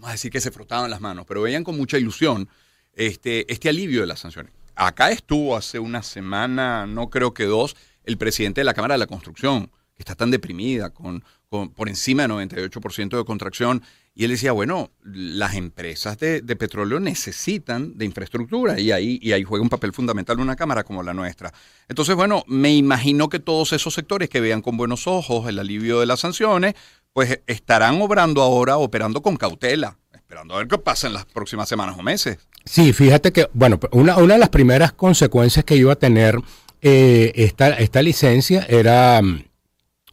no 0.00 0.06
a 0.08 0.12
decir 0.12 0.32
que 0.32 0.40
se 0.40 0.50
frotaban 0.50 0.90
las 0.90 1.00
manos, 1.00 1.24
pero 1.28 1.42
veían 1.42 1.62
con 1.62 1.76
mucha 1.76 1.98
ilusión 1.98 2.48
este, 2.94 3.50
este 3.52 3.68
alivio 3.68 4.00
de 4.00 4.06
las 4.08 4.18
sanciones. 4.20 4.52
Acá 4.74 5.10
estuvo 5.10 5.56
hace 5.56 5.78
una 5.78 6.02
semana, 6.02 6.86
no 6.86 7.10
creo 7.10 7.34
que 7.34 7.44
dos, 7.44 7.76
el 8.04 8.18
presidente 8.18 8.60
de 8.60 8.64
la 8.64 8.74
Cámara 8.74 8.94
de 8.94 8.98
la 8.98 9.06
Construcción 9.06 9.70
que 9.94 10.02
está 10.02 10.14
tan 10.14 10.30
deprimida, 10.30 10.90
con, 10.90 11.22
por 11.48 11.88
encima 11.88 12.22
de 12.22 12.28
98% 12.30 13.16
de 13.16 13.24
contracción. 13.24 13.82
Y 14.14 14.24
él 14.24 14.30
decía, 14.30 14.52
bueno, 14.52 14.90
las 15.02 15.54
empresas 15.54 16.18
de, 16.18 16.42
petróleo 16.56 17.00
necesitan 17.00 17.96
de 17.96 18.04
infraestructura 18.04 18.78
y 18.78 18.90
ahí, 18.90 19.18
y 19.22 19.32
ahí 19.32 19.42
juega 19.42 19.62
un 19.62 19.68
papel 19.68 19.92
fundamental 19.92 20.38
una 20.38 20.56
cámara 20.56 20.84
como 20.84 21.02
la 21.02 21.14
nuestra. 21.14 21.52
Entonces, 21.88 22.14
bueno, 22.14 22.42
me 22.46 22.74
imagino 22.74 23.28
que 23.28 23.38
todos 23.38 23.72
esos 23.72 23.94
sectores 23.94 24.28
que 24.28 24.40
vean 24.40 24.60
con 24.60 24.76
buenos 24.76 25.06
ojos 25.06 25.48
el 25.48 25.58
alivio 25.58 26.00
de 26.00 26.06
las 26.06 26.20
sanciones, 26.20 26.74
pues 27.12 27.40
estarán 27.46 28.00
obrando 28.00 28.42
ahora, 28.42 28.76
operando 28.76 29.22
con 29.22 29.36
cautela, 29.36 29.98
esperando 30.32 30.54
a 30.54 30.58
ver 30.58 30.68
qué 30.68 30.78
pasa 30.78 31.08
en 31.08 31.12
las 31.12 31.26
próximas 31.26 31.68
semanas 31.68 31.94
o 31.98 32.02
meses. 32.02 32.38
Sí, 32.64 32.94
fíjate 32.94 33.32
que, 33.32 33.50
bueno, 33.52 33.78
una, 33.90 34.16
una 34.16 34.34
de 34.34 34.40
las 34.40 34.48
primeras 34.48 34.92
consecuencias 34.92 35.62
que 35.62 35.76
iba 35.76 35.92
a 35.92 35.96
tener 35.96 36.38
eh, 36.80 37.32
esta, 37.34 37.68
esta 37.74 38.00
licencia 38.00 38.64
era 38.66 39.20
mm, 39.20 39.44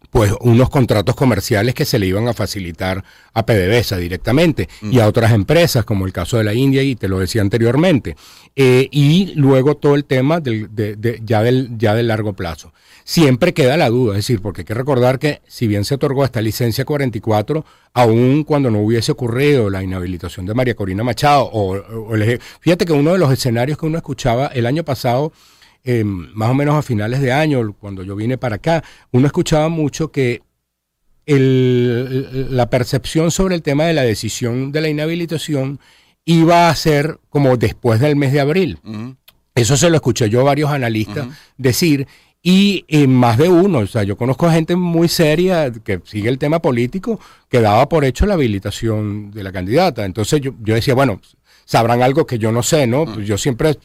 pues 0.09 0.33
unos 0.41 0.69
contratos 0.69 1.15
comerciales 1.15 1.75
que 1.75 1.85
se 1.85 1.99
le 1.99 2.07
iban 2.07 2.27
a 2.27 2.33
facilitar 2.33 3.03
a 3.33 3.45
PDVSA 3.45 3.97
directamente 3.97 4.67
y 4.81 4.99
a 4.99 5.07
otras 5.07 5.31
empresas, 5.31 5.85
como 5.85 6.05
el 6.05 6.13
caso 6.13 6.37
de 6.37 6.43
la 6.43 6.53
India, 6.53 6.81
y 6.81 6.95
te 6.95 7.07
lo 7.07 7.19
decía 7.19 7.41
anteriormente. 7.41 8.15
Eh, 8.55 8.87
y 8.91 9.33
luego 9.35 9.77
todo 9.77 9.95
el 9.95 10.05
tema 10.05 10.39
del, 10.39 10.73
de, 10.73 11.21
ya, 11.23 11.43
del, 11.43 11.77
ya 11.77 11.93
del 11.93 12.07
largo 12.07 12.33
plazo. 12.33 12.73
Siempre 13.03 13.53
queda 13.53 13.77
la 13.77 13.89
duda, 13.89 14.13
es 14.13 14.25
decir, 14.25 14.41
porque 14.41 14.61
hay 14.61 14.65
que 14.65 14.73
recordar 14.73 15.19
que 15.19 15.41
si 15.47 15.67
bien 15.67 15.85
se 15.85 15.95
otorgó 15.95 16.25
esta 16.25 16.41
licencia 16.41 16.85
44, 16.85 17.65
aún 17.93 18.43
cuando 18.43 18.69
no 18.69 18.79
hubiese 18.81 19.11
ocurrido 19.11 19.69
la 19.69 19.83
inhabilitación 19.83 20.45
de 20.45 20.53
María 20.53 20.75
Corina 20.75 21.03
Machado, 21.03 21.43
o, 21.43 21.75
o 21.75 22.15
fíjate 22.59 22.85
que 22.85 22.93
uno 22.93 23.13
de 23.13 23.17
los 23.17 23.31
escenarios 23.31 23.77
que 23.77 23.85
uno 23.85 23.97
escuchaba 23.97 24.47
el 24.47 24.65
año 24.65 24.83
pasado, 24.83 25.31
eh, 25.91 26.03
más 26.03 26.51
o 26.51 26.53
menos 26.53 26.75
a 26.75 26.83
finales 26.83 27.19
de 27.19 27.31
año, 27.31 27.73
cuando 27.73 28.03
yo 28.03 28.15
vine 28.15 28.37
para 28.37 28.57
acá, 28.57 28.83
uno 29.11 29.25
escuchaba 29.25 29.69
mucho 29.69 30.11
que 30.11 30.43
la 31.25 32.69
percepción 32.69 33.31
sobre 33.31 33.55
el 33.55 33.63
tema 33.63 33.85
de 33.85 33.93
la 33.93 34.03
decisión 34.03 34.71
de 34.71 34.81
la 34.81 34.89
inhabilitación 34.89 35.79
iba 36.25 36.69
a 36.69 36.75
ser 36.75 37.19
como 37.29 37.57
después 37.57 37.99
del 37.99 38.15
mes 38.15 38.33
de 38.33 38.39
abril. 38.39 38.77
Eso 39.55 39.77
se 39.77 39.89
lo 39.89 39.95
escuché 39.95 40.29
yo 40.29 40.41
a 40.41 40.43
varios 40.43 40.69
analistas 40.69 41.27
decir. 41.57 42.05
Y 42.43 42.85
más 43.07 43.39
de 43.39 43.49
uno, 43.49 43.79
o 43.79 43.87
sea, 43.87 44.03
yo 44.03 44.15
conozco 44.15 44.47
gente 44.51 44.75
muy 44.75 45.07
seria 45.07 45.71
que 45.71 46.01
sigue 46.03 46.29
el 46.29 46.37
tema 46.37 46.61
político 46.61 47.19
que 47.49 47.61
daba 47.61 47.89
por 47.89 48.05
hecho 48.05 48.27
la 48.27 48.35
habilitación 48.35 49.31
de 49.31 49.41
la 49.41 49.51
candidata. 49.51 50.05
Entonces 50.05 50.39
yo, 50.39 50.53
yo 50.61 50.75
decía, 50.75 50.93
bueno, 50.93 51.19
sabrán 51.69 52.01
algo 52.01 52.25
que 52.25 52.39
yo 52.39 52.51
no 52.51 52.63
sé, 52.63 52.87
¿no? 52.87 53.05
Pues 53.05 53.27
yo 53.27 53.37
siempre 53.37 53.77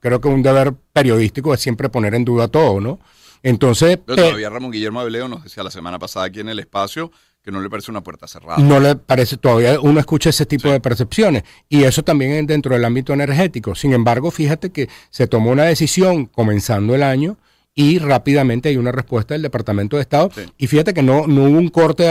creo 0.00 0.20
que 0.20 0.26
un 0.26 0.42
deber 0.42 0.74
periodístico 0.92 1.54
es 1.54 1.60
siempre 1.60 1.88
poner 1.88 2.16
en 2.16 2.24
duda 2.24 2.48
todo, 2.48 2.80
¿no? 2.80 2.98
Entonces... 3.44 3.96
Pero 4.04 4.24
todavía 4.24 4.50
Ramón 4.50 4.72
Guillermo 4.72 4.98
Abeleo 4.98 5.28
nos 5.28 5.44
decía 5.44 5.62
la 5.62 5.70
semana 5.70 6.00
pasada 6.00 6.26
aquí 6.26 6.40
en 6.40 6.48
el 6.48 6.58
espacio 6.58 7.12
que 7.40 7.52
no 7.52 7.60
le 7.60 7.70
parece 7.70 7.92
una 7.92 8.02
puerta 8.02 8.26
cerrada. 8.26 8.58
No 8.58 8.80
le 8.80 8.96
parece, 8.96 9.36
todavía 9.36 9.78
uno 9.78 10.00
escucha 10.00 10.30
ese 10.30 10.46
tipo 10.46 10.68
de 10.68 10.80
percepciones 10.80 11.44
y 11.68 11.84
eso 11.84 12.02
también 12.02 12.44
dentro 12.48 12.74
del 12.74 12.84
ámbito 12.84 13.12
energético. 13.12 13.76
Sin 13.76 13.92
embargo, 13.92 14.32
fíjate 14.32 14.70
que 14.70 14.88
se 15.10 15.28
tomó 15.28 15.52
una 15.52 15.62
decisión 15.62 16.26
comenzando 16.26 16.96
el 16.96 17.04
año 17.04 17.36
y 17.72 18.00
rápidamente 18.00 18.68
hay 18.68 18.78
una 18.78 18.90
respuesta 18.90 19.34
del 19.34 19.42
Departamento 19.42 19.94
de 19.94 20.02
Estado 20.02 20.32
y 20.56 20.66
fíjate 20.66 20.92
que 20.92 21.04
no, 21.04 21.28
no 21.28 21.44
hubo 21.44 21.56
un 21.56 21.68
corte, 21.68 22.04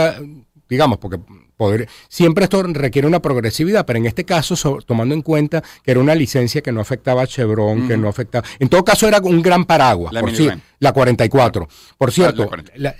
digamos, 0.68 0.98
porque 0.98 1.18
siempre 2.08 2.44
esto 2.44 2.62
requiere 2.62 3.08
una 3.08 3.20
progresividad, 3.20 3.84
pero 3.86 3.98
en 3.98 4.06
este 4.06 4.24
caso, 4.24 4.78
tomando 4.86 5.14
en 5.14 5.22
cuenta 5.22 5.62
que 5.82 5.90
era 5.90 6.00
una 6.00 6.14
licencia 6.14 6.60
que 6.62 6.72
no 6.72 6.80
afectaba 6.80 7.22
a 7.22 7.26
Chevron, 7.26 7.88
que 7.88 7.96
no 7.96 8.08
afectaba. 8.08 8.46
En 8.58 8.68
todo 8.68 8.84
caso, 8.84 9.08
era 9.08 9.20
un 9.20 9.42
gran 9.42 9.64
paraguas, 9.64 10.12
la, 10.12 10.20
por 10.20 10.32
la 10.78 10.92
44. 10.92 11.68
Por 11.96 12.12
cierto, 12.12 12.48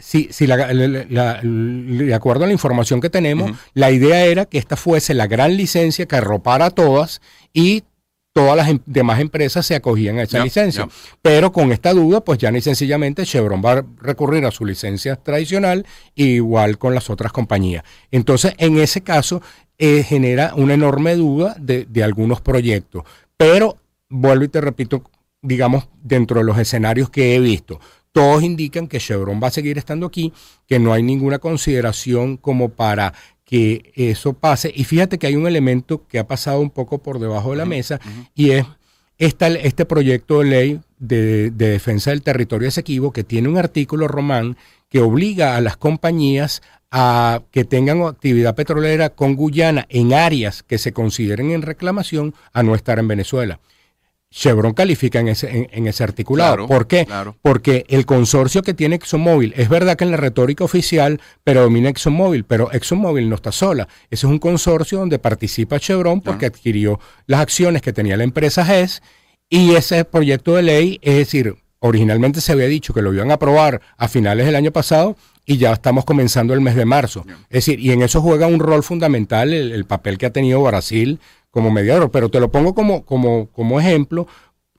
si, 0.00 0.28
si 0.30 0.46
de 0.46 2.14
acuerdo 2.14 2.44
a 2.44 2.46
la 2.46 2.52
información 2.52 3.00
que 3.00 3.10
tenemos, 3.10 3.52
la 3.74 3.90
idea 3.90 4.24
era 4.24 4.44
que 4.44 4.58
esta 4.58 4.76
fuese 4.76 5.14
la 5.14 5.26
gran 5.26 5.56
licencia 5.56 6.06
que 6.06 6.16
arropara 6.16 6.66
a 6.66 6.70
todas 6.70 7.20
y 7.52 7.84
todas 8.38 8.56
las 8.56 8.68
em, 8.68 8.78
demás 8.86 9.18
empresas 9.18 9.66
se 9.66 9.74
acogían 9.74 10.20
a 10.20 10.22
esa 10.22 10.44
licencia. 10.44 10.88
Pero 11.22 11.50
con 11.50 11.72
esta 11.72 11.92
duda, 11.92 12.20
pues 12.20 12.38
ya 12.38 12.52
ni 12.52 12.60
sencillamente 12.60 13.24
Chevron 13.24 13.60
va 13.64 13.72
a 13.72 13.84
recurrir 14.00 14.44
a 14.44 14.52
su 14.52 14.64
licencia 14.64 15.16
tradicional, 15.16 15.84
igual 16.14 16.78
con 16.78 16.94
las 16.94 17.10
otras 17.10 17.32
compañías. 17.32 17.82
Entonces, 18.12 18.54
en 18.58 18.78
ese 18.78 19.00
caso, 19.00 19.42
eh, 19.76 20.04
genera 20.04 20.52
una 20.54 20.74
enorme 20.74 21.16
duda 21.16 21.56
de, 21.58 21.84
de 21.86 22.04
algunos 22.04 22.40
proyectos. 22.40 23.02
Pero, 23.36 23.76
vuelvo 24.08 24.44
y 24.44 24.48
te 24.48 24.60
repito, 24.60 25.02
digamos, 25.42 25.88
dentro 26.00 26.38
de 26.38 26.44
los 26.44 26.58
escenarios 26.58 27.10
que 27.10 27.34
he 27.34 27.40
visto, 27.40 27.80
todos 28.12 28.44
indican 28.44 28.86
que 28.86 29.00
Chevron 29.00 29.40
va 29.42 29.48
a 29.48 29.50
seguir 29.50 29.78
estando 29.78 30.06
aquí, 30.06 30.32
que 30.68 30.78
no 30.78 30.92
hay 30.92 31.02
ninguna 31.02 31.40
consideración 31.40 32.36
como 32.36 32.68
para 32.68 33.14
que 33.48 33.92
eso 33.94 34.34
pase. 34.34 34.70
Y 34.74 34.84
fíjate 34.84 35.18
que 35.18 35.26
hay 35.26 35.34
un 35.34 35.46
elemento 35.46 36.06
que 36.06 36.18
ha 36.18 36.26
pasado 36.26 36.60
un 36.60 36.68
poco 36.68 36.98
por 36.98 37.18
debajo 37.18 37.52
de 37.52 37.56
la 37.56 37.64
mesa 37.64 37.98
y 38.34 38.50
es 38.50 38.66
este 39.16 39.86
proyecto 39.86 40.40
de 40.40 40.44
ley 40.44 40.80
de, 40.98 41.50
defensa 41.50 42.10
del 42.10 42.20
territorio 42.20 42.68
Esequibo 42.68 43.10
que 43.10 43.24
tiene 43.24 43.48
un 43.48 43.56
artículo 43.56 44.06
román 44.06 44.58
que 44.90 45.00
obliga 45.00 45.56
a 45.56 45.62
las 45.62 45.78
compañías 45.78 46.60
a 46.90 47.40
que 47.50 47.64
tengan 47.64 48.02
actividad 48.02 48.54
petrolera 48.54 49.08
con 49.08 49.34
Guyana 49.34 49.86
en 49.88 50.12
áreas 50.12 50.62
que 50.62 50.76
se 50.76 50.92
consideren 50.92 51.50
en 51.50 51.62
reclamación 51.62 52.34
a 52.52 52.62
no 52.62 52.74
estar 52.74 52.98
en 52.98 53.08
Venezuela. 53.08 53.60
Chevron 54.30 54.74
califica 54.74 55.20
en 55.20 55.28
ese, 55.28 55.68
en, 55.72 55.86
ese 55.86 56.04
articulado. 56.04 56.66
¿Por 56.66 56.86
qué? 56.86 57.06
Porque 57.40 57.86
el 57.88 58.04
consorcio 58.04 58.62
que 58.62 58.74
tiene 58.74 58.96
ExxonMobil, 58.96 59.54
es 59.56 59.68
verdad 59.68 59.96
que 59.96 60.04
en 60.04 60.10
la 60.10 60.18
retórica 60.18 60.64
oficial 60.64 61.20
predomina 61.44 61.88
ExxonMobil, 61.88 62.44
pero 62.44 62.70
ExxonMobil 62.70 63.28
no 63.28 63.36
está 63.36 63.52
sola. 63.52 63.88
Ese 64.10 64.26
es 64.26 64.30
un 64.30 64.38
consorcio 64.38 64.98
donde 64.98 65.18
participa 65.18 65.80
Chevron 65.80 66.20
porque 66.20 66.46
adquirió 66.46 67.00
las 67.26 67.40
acciones 67.40 67.80
que 67.80 67.92
tenía 67.92 68.16
la 68.16 68.24
empresa 68.24 68.66
GES 68.66 69.02
y 69.48 69.74
ese 69.74 70.04
proyecto 70.04 70.56
de 70.56 70.62
ley, 70.62 70.98
es 71.00 71.16
decir, 71.16 71.56
originalmente 71.80 72.42
se 72.42 72.52
había 72.52 72.66
dicho 72.66 72.92
que 72.92 73.00
lo 73.00 73.14
iban 73.14 73.30
a 73.30 73.34
aprobar 73.34 73.80
a 73.96 74.08
finales 74.08 74.44
del 74.44 74.56
año 74.56 74.72
pasado 74.72 75.16
y 75.46 75.56
ya 75.56 75.72
estamos 75.72 76.04
comenzando 76.04 76.52
el 76.52 76.60
mes 76.60 76.74
de 76.74 76.84
marzo. 76.84 77.24
Es 77.48 77.64
decir, 77.64 77.80
y 77.80 77.92
en 77.92 78.02
eso 78.02 78.20
juega 78.20 78.46
un 78.46 78.60
rol 78.60 78.82
fundamental 78.82 79.54
el 79.54 79.86
papel 79.86 80.18
que 80.18 80.26
ha 80.26 80.32
tenido 80.32 80.62
Brasil 80.62 81.18
como 81.50 81.70
mediador, 81.70 82.10
pero 82.10 82.28
te 82.28 82.40
lo 82.40 82.50
pongo 82.50 82.74
como, 82.74 83.04
como, 83.04 83.48
como 83.50 83.80
ejemplo. 83.80 84.26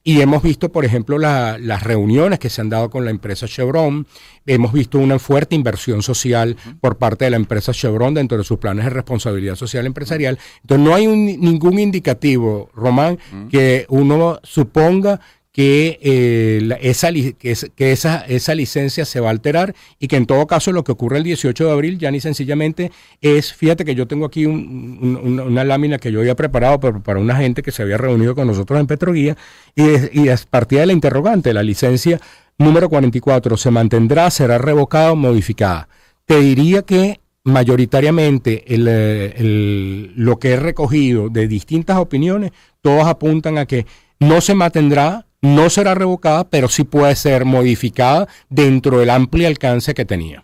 Y 0.02 0.22
hemos 0.22 0.42
visto, 0.42 0.72
por 0.72 0.86
ejemplo, 0.86 1.20
las 1.20 1.84
reuniones 1.84 2.40
que 2.40 2.50
se 2.50 2.62
han 2.62 2.70
dado 2.70 2.90
con 2.90 3.04
la 3.04 3.12
empresa 3.12 3.48
Chevron. 3.48 4.08
Hemos 4.46 4.72
visto 4.72 4.98
una 4.98 5.20
fuerte 5.20 5.56
inversión 5.56 6.02
social 6.02 6.56
por 6.80 6.98
parte 6.98 7.26
de 7.26 7.32
la 7.32 7.38
empresa 7.38 7.74
Chevron 7.74 8.14
dentro 8.14 8.38
de 8.38 8.44
sus 8.46 8.58
planes 8.60 8.86
de 8.86 8.92
responsabilidad 8.92 9.56
social 9.56 9.86
empresarial. 9.86 10.40
Entonces, 10.62 10.88
no 10.88 10.96
hay 10.96 11.06
ningún 11.06 11.80
indicativo, 11.80 12.70
Román, 12.74 13.20
que 13.52 13.86
uno 13.90 14.40
suponga 14.42 15.20
que, 15.60 16.00
eh, 16.02 16.78
esa, 16.80 17.12
que, 17.12 17.92
esa, 17.92 18.20
esa, 18.20 18.56
licencia 18.56 19.04
se 19.04 19.20
va 19.20 19.28
a 19.28 19.32
alterar 19.32 19.76
y 20.00 20.08
que 20.08 20.16
en 20.16 20.26
todo 20.26 20.48
caso 20.48 20.72
lo 20.72 20.86
que 20.86 20.94
ocurre 20.94 21.18
el 21.18 21.26
18 21.26 21.66
de 21.66 21.72
abril 21.74 22.00
ya 22.00 22.12
ni 22.12 22.22
sencillamente 22.22 22.94
es, 23.20 23.52
fíjate 23.52 23.84
que 23.84 23.94
yo 23.94 24.08
tengo 24.08 24.26
aquí 24.26 24.46
una 24.46 25.66
lámina 25.66 25.98
que 25.98 26.14
yo 26.14 26.22
había 26.22 26.38
preparado 26.38 26.80
para, 26.80 27.20
una 27.20 27.36
gente 27.36 27.62
que 27.62 27.74
se 27.74 27.84
había 27.84 27.98
reunido 27.98 28.36
con 28.36 28.48
nosotros 28.48 28.80
en 28.80 28.88
Petroguía 28.88 29.36
y, 29.76 30.22
y 30.22 30.30
es 30.30 30.46
partida 30.46 30.80
de 30.80 30.86
la 30.86 30.94
interrogante, 30.94 31.54
la 31.54 31.62
licencia 31.62 32.22
número 32.58 32.88
44 32.88 33.58
se 33.58 33.70
mantendrá, 33.70 34.32
será 34.32 34.60
revocada 34.60 35.12
o 35.12 35.18
modificada. 35.18 35.90
Te 36.26 36.40
diría 36.40 36.84
que 36.84 37.20
mayoritariamente 37.44 38.64
el, 38.74 40.14
lo 40.16 40.40
que 40.40 40.52
he 40.52 40.56
recogido 40.56 41.28
de 41.28 41.50
distintas 41.50 41.98
opiniones, 41.98 42.52
todos 42.80 43.06
apuntan 43.08 43.58
a 43.58 43.66
que 43.66 43.86
no 44.22 44.40
se 44.40 44.56
mantendrá 44.56 45.26
no 45.42 45.70
será 45.70 45.96
revocada, 45.96 46.50
pero 46.50 46.70
sí 46.70 46.84
puede 46.84 47.16
ser 47.16 47.46
modificada 47.46 48.28
dentro 48.50 49.00
del 49.00 49.10
amplio 49.10 49.48
alcance 49.48 49.94
que 49.94 50.06
tenía. 50.06 50.44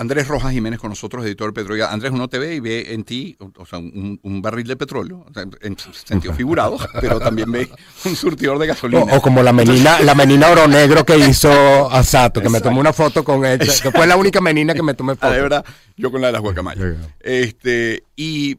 Andrés 0.00 0.28
Rojas 0.28 0.52
Jiménez 0.52 0.78
con 0.78 0.88
nosotros, 0.88 1.26
editor 1.26 1.52
de 1.52 1.60
petróleo. 1.60 1.86
Andrés, 1.86 2.10
uno 2.10 2.26
te 2.26 2.38
ve 2.38 2.54
y 2.54 2.60
ve 2.60 2.94
en 2.94 3.04
ti, 3.04 3.36
o 3.38 3.66
sea, 3.66 3.78
un, 3.80 4.40
barril 4.40 4.66
de 4.66 4.74
petróleo, 4.74 5.26
en 5.60 5.76
sentido 5.78 6.32
figurado, 6.32 6.78
pero 7.02 7.20
también 7.20 7.52
ve 7.52 7.68
un 8.06 8.16
surtidor 8.16 8.58
de 8.58 8.68
gasolina. 8.68 9.02
O, 9.12 9.20
como 9.20 9.42
la 9.42 9.52
menina, 9.52 10.00
la 10.00 10.14
menina 10.14 10.48
oro 10.48 10.66
negro 10.66 11.04
que 11.04 11.18
hizo 11.18 11.50
Asato, 11.92 12.40
que 12.40 12.48
me 12.48 12.62
tomó 12.62 12.80
una 12.80 12.94
foto 12.94 13.22
con 13.22 13.44
ella, 13.44 13.58
que 13.58 13.90
fue 13.90 14.06
la 14.06 14.16
única 14.16 14.40
menina 14.40 14.72
que 14.72 14.82
me 14.82 14.94
tomé 14.94 15.16
foto. 15.16 15.26
Ah, 15.26 15.32
de 15.32 15.42
verdad, 15.42 15.64
yo 15.98 16.10
con 16.10 16.22
la 16.22 16.28
de 16.28 16.32
las 16.32 16.40
guacamayas. 16.40 16.96
Este, 17.20 18.04
y, 18.16 18.54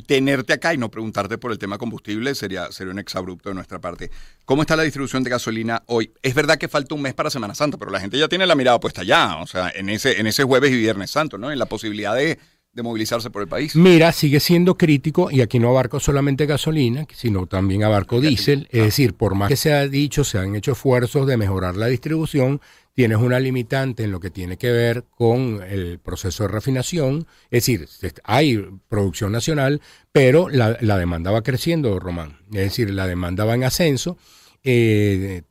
tenerte 0.00 0.52
acá 0.52 0.74
y 0.74 0.78
no 0.78 0.90
preguntarte 0.90 1.38
por 1.38 1.52
el 1.52 1.58
tema 1.58 1.78
combustible 1.78 2.34
sería, 2.34 2.72
sería 2.72 2.92
un 2.92 2.98
exabrupto 2.98 3.50
de 3.50 3.54
nuestra 3.54 3.80
parte. 3.80 4.10
¿Cómo 4.44 4.62
está 4.62 4.74
la 4.74 4.82
distribución 4.82 5.22
de 5.22 5.30
gasolina 5.30 5.82
hoy? 5.86 6.12
Es 6.22 6.34
verdad 6.34 6.58
que 6.58 6.68
falta 6.68 6.94
un 6.94 7.02
mes 7.02 7.14
para 7.14 7.30
Semana 7.30 7.54
Santa, 7.54 7.78
pero 7.78 7.92
la 7.92 8.00
gente 8.00 8.18
ya 8.18 8.28
tiene 8.28 8.46
la 8.46 8.56
mirada 8.56 8.80
puesta 8.80 9.04
ya, 9.04 9.36
o 9.36 9.46
sea, 9.46 9.70
en 9.74 9.88
ese, 9.88 10.18
en 10.20 10.26
ese 10.26 10.42
jueves 10.42 10.72
y 10.72 10.76
Viernes 10.76 11.10
Santo, 11.10 11.38
¿no? 11.38 11.52
En 11.52 11.58
la 11.58 11.66
posibilidad 11.66 12.14
de, 12.16 12.38
movilizarse 12.82 13.30
por 13.30 13.42
el 13.42 13.48
país. 13.48 13.76
Mira, 13.76 14.10
sigue 14.12 14.40
siendo 14.40 14.76
crítico 14.76 15.30
y 15.30 15.42
aquí 15.42 15.58
no 15.58 15.68
abarco 15.68 16.00
solamente 16.00 16.46
gasolina, 16.46 17.06
sino 17.14 17.46
también 17.46 17.84
abarco 17.84 18.20
diésel. 18.20 18.66
Es 18.70 18.82
decir, 18.82 19.14
por 19.14 19.34
más 19.34 19.48
que 19.48 19.56
se 19.56 19.74
ha 19.74 19.86
dicho, 19.86 20.24
se 20.24 20.38
han 20.38 20.56
hecho 20.56 20.72
esfuerzos 20.72 21.26
de 21.26 21.36
mejorar 21.36 21.76
la 21.76 21.86
distribución, 21.86 22.62
tienes 22.94 23.18
una 23.18 23.40
limitante 23.40 24.04
en 24.04 24.12
lo 24.12 24.20
que 24.20 24.30
tiene 24.30 24.56
que 24.56 24.70
ver 24.70 25.04
con 25.10 25.62
el 25.62 25.98
proceso 25.98 26.44
de 26.44 26.48
refinación. 26.48 27.26
Es 27.50 27.66
decir, 27.66 27.88
hay 28.24 28.64
producción 28.88 29.32
nacional, 29.32 29.80
pero 30.12 30.48
la, 30.48 30.74
demanda 30.98 31.30
va 31.30 31.42
creciendo, 31.42 31.98
Román. 31.98 32.38
Es 32.50 32.64
decir, 32.64 32.90
la 32.90 33.06
demanda 33.06 33.44
va 33.44 33.54
en 33.54 33.64
ascenso. 33.64 34.18
Eh, 34.62 35.42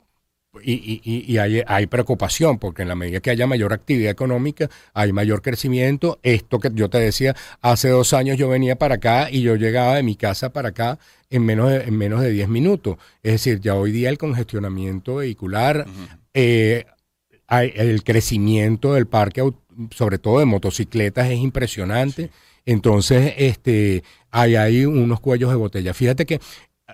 y, 0.64 1.38
hay, 1.38 1.88
preocupación 1.88 2.60
porque 2.60 2.82
en 2.82 2.90
la 2.90 2.96
medida 2.96 3.22
que 3.22 3.30
haya 3.30 3.48
mayor 3.48 3.72
actividad 3.72 4.12
económica, 4.12 4.70
hay 4.94 5.14
mayor 5.14 5.42
crecimiento. 5.42 6.20
Esto 6.24 6.60
que 6.60 6.70
yo 6.74 6.90
te 6.90 7.00
decía, 7.00 7.36
hace 7.62 7.90
dos 7.90 8.14
años 8.14 8.38
yo 8.38 8.50
venía 8.50 8.76
para 8.76 8.96
acá 8.96 9.32
y 9.32 9.42
yo 9.42 9.56
llegaba 9.56 9.96
de 9.96 10.04
mi 10.04 10.16
casa 10.16 10.52
para 10.52 10.70
acá 10.70 11.00
en 11.30 11.46
menos 11.46 11.70
de, 11.70 11.84
en 11.84 11.98
menos 11.98 12.22
de 12.22 12.32
10 12.32 12.50
minutos. 12.50 12.98
Es 13.24 13.34
decir, 13.34 13.62
ya 13.62 13.76
hoy 13.76 13.92
día 13.92 14.10
el 14.10 14.18
congestionamiento 14.18 15.16
vehicular, 15.16 15.86
eh, 16.34 16.86
el 17.60 18.04
crecimiento 18.04 18.94
del 18.94 19.08
parque, 19.08 19.52
sobre 19.92 20.18
todo 20.18 20.40
de 20.40 20.46
motocicletas, 20.46 21.30
es 21.30 21.40
impresionante. 21.40 22.30
Entonces, 22.66 23.34
este, 23.38 24.04
hay 24.30 24.56
ahí 24.56 24.86
unos 24.86 25.20
cuellos 25.20 25.50
de 25.50 25.58
botella. 25.58 25.94
Fíjate 25.94 26.26
que 26.26 26.40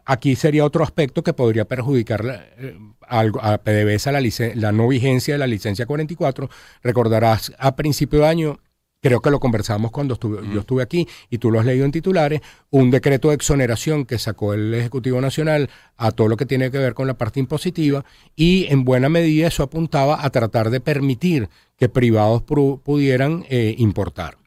aquí 0.05 0.35
sería 0.35 0.65
otro 0.65 0.83
aspecto 0.83 1.23
que 1.23 1.33
podría 1.33 1.65
perjudicar 1.65 2.49
eh, 2.57 2.77
a 3.07 3.57
PDVSA 3.57 4.11
la, 4.11 4.21
la 4.55 4.71
no 4.71 4.87
vigencia 4.87 5.33
de 5.33 5.37
la 5.37 5.47
licencia 5.47 5.85
44. 5.85 6.49
Recordarás 6.81 7.53
a 7.57 7.75
principio 7.75 8.19
de 8.19 8.27
año 8.27 8.59
creo 9.01 9.21
que 9.21 9.29
lo 9.29 9.39
conversamos 9.39 9.91
cuando 9.91 10.17
yo 10.19 10.59
estuve 10.59 10.83
aquí 10.83 11.07
y 11.29 11.37
tú 11.37 11.51
lo 11.51 11.59
has 11.59 11.65
leído 11.65 11.85
en 11.85 11.91
titulares, 11.91 12.41
un 12.69 12.91
decreto 12.91 13.29
de 13.29 13.35
exoneración 13.35 14.05
que 14.05 14.17
sacó 14.17 14.53
el 14.53 14.73
Ejecutivo 14.73 15.21
Nacional 15.21 15.69
a 15.95 16.11
todo 16.11 16.27
lo 16.27 16.37
que 16.37 16.45
tiene 16.45 16.71
que 16.71 16.77
ver 16.77 16.93
con 16.93 17.07
la 17.07 17.17
parte 17.17 17.39
impositiva 17.39 18.05
y 18.35 18.65
en 18.69 18.83
buena 18.83 19.09
medida 19.09 19.47
eso 19.47 19.63
apuntaba 19.63 20.23
a 20.25 20.29
tratar 20.29 20.69
de 20.69 20.79
permitir 20.79 21.49
que 21.77 21.89
privados 21.89 22.41
pudieran 22.41 23.45
eh, 23.49 23.75
importar. 23.77 24.37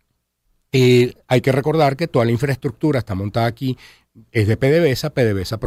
Eh, 0.72 1.14
hay 1.26 1.40
que 1.40 1.52
recordar 1.52 1.96
que 1.96 2.08
toda 2.08 2.24
la 2.24 2.32
infraestructura 2.32 3.00
está 3.00 3.14
montada 3.14 3.46
aquí, 3.46 3.76
es 4.32 4.46
de 4.46 4.56
PDVSA, 4.56 5.10
PDVSA 5.10 5.58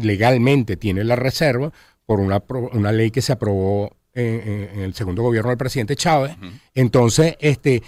legalmente 0.00 0.76
tiene 0.76 1.04
la 1.04 1.16
reserva, 1.16 1.72
por 2.06 2.20
una, 2.20 2.42
una 2.72 2.92
ley 2.92 3.10
que 3.10 3.22
se 3.22 3.32
aprobó 3.32 3.96
en, 4.14 4.80
el 4.80 4.94
segundo 4.94 5.22
gobierno 5.22 5.50
del 5.50 5.58
presidente 5.58 5.96
Chávez. 5.96 6.36
Entonces, 6.74 7.36
este, 7.40 7.82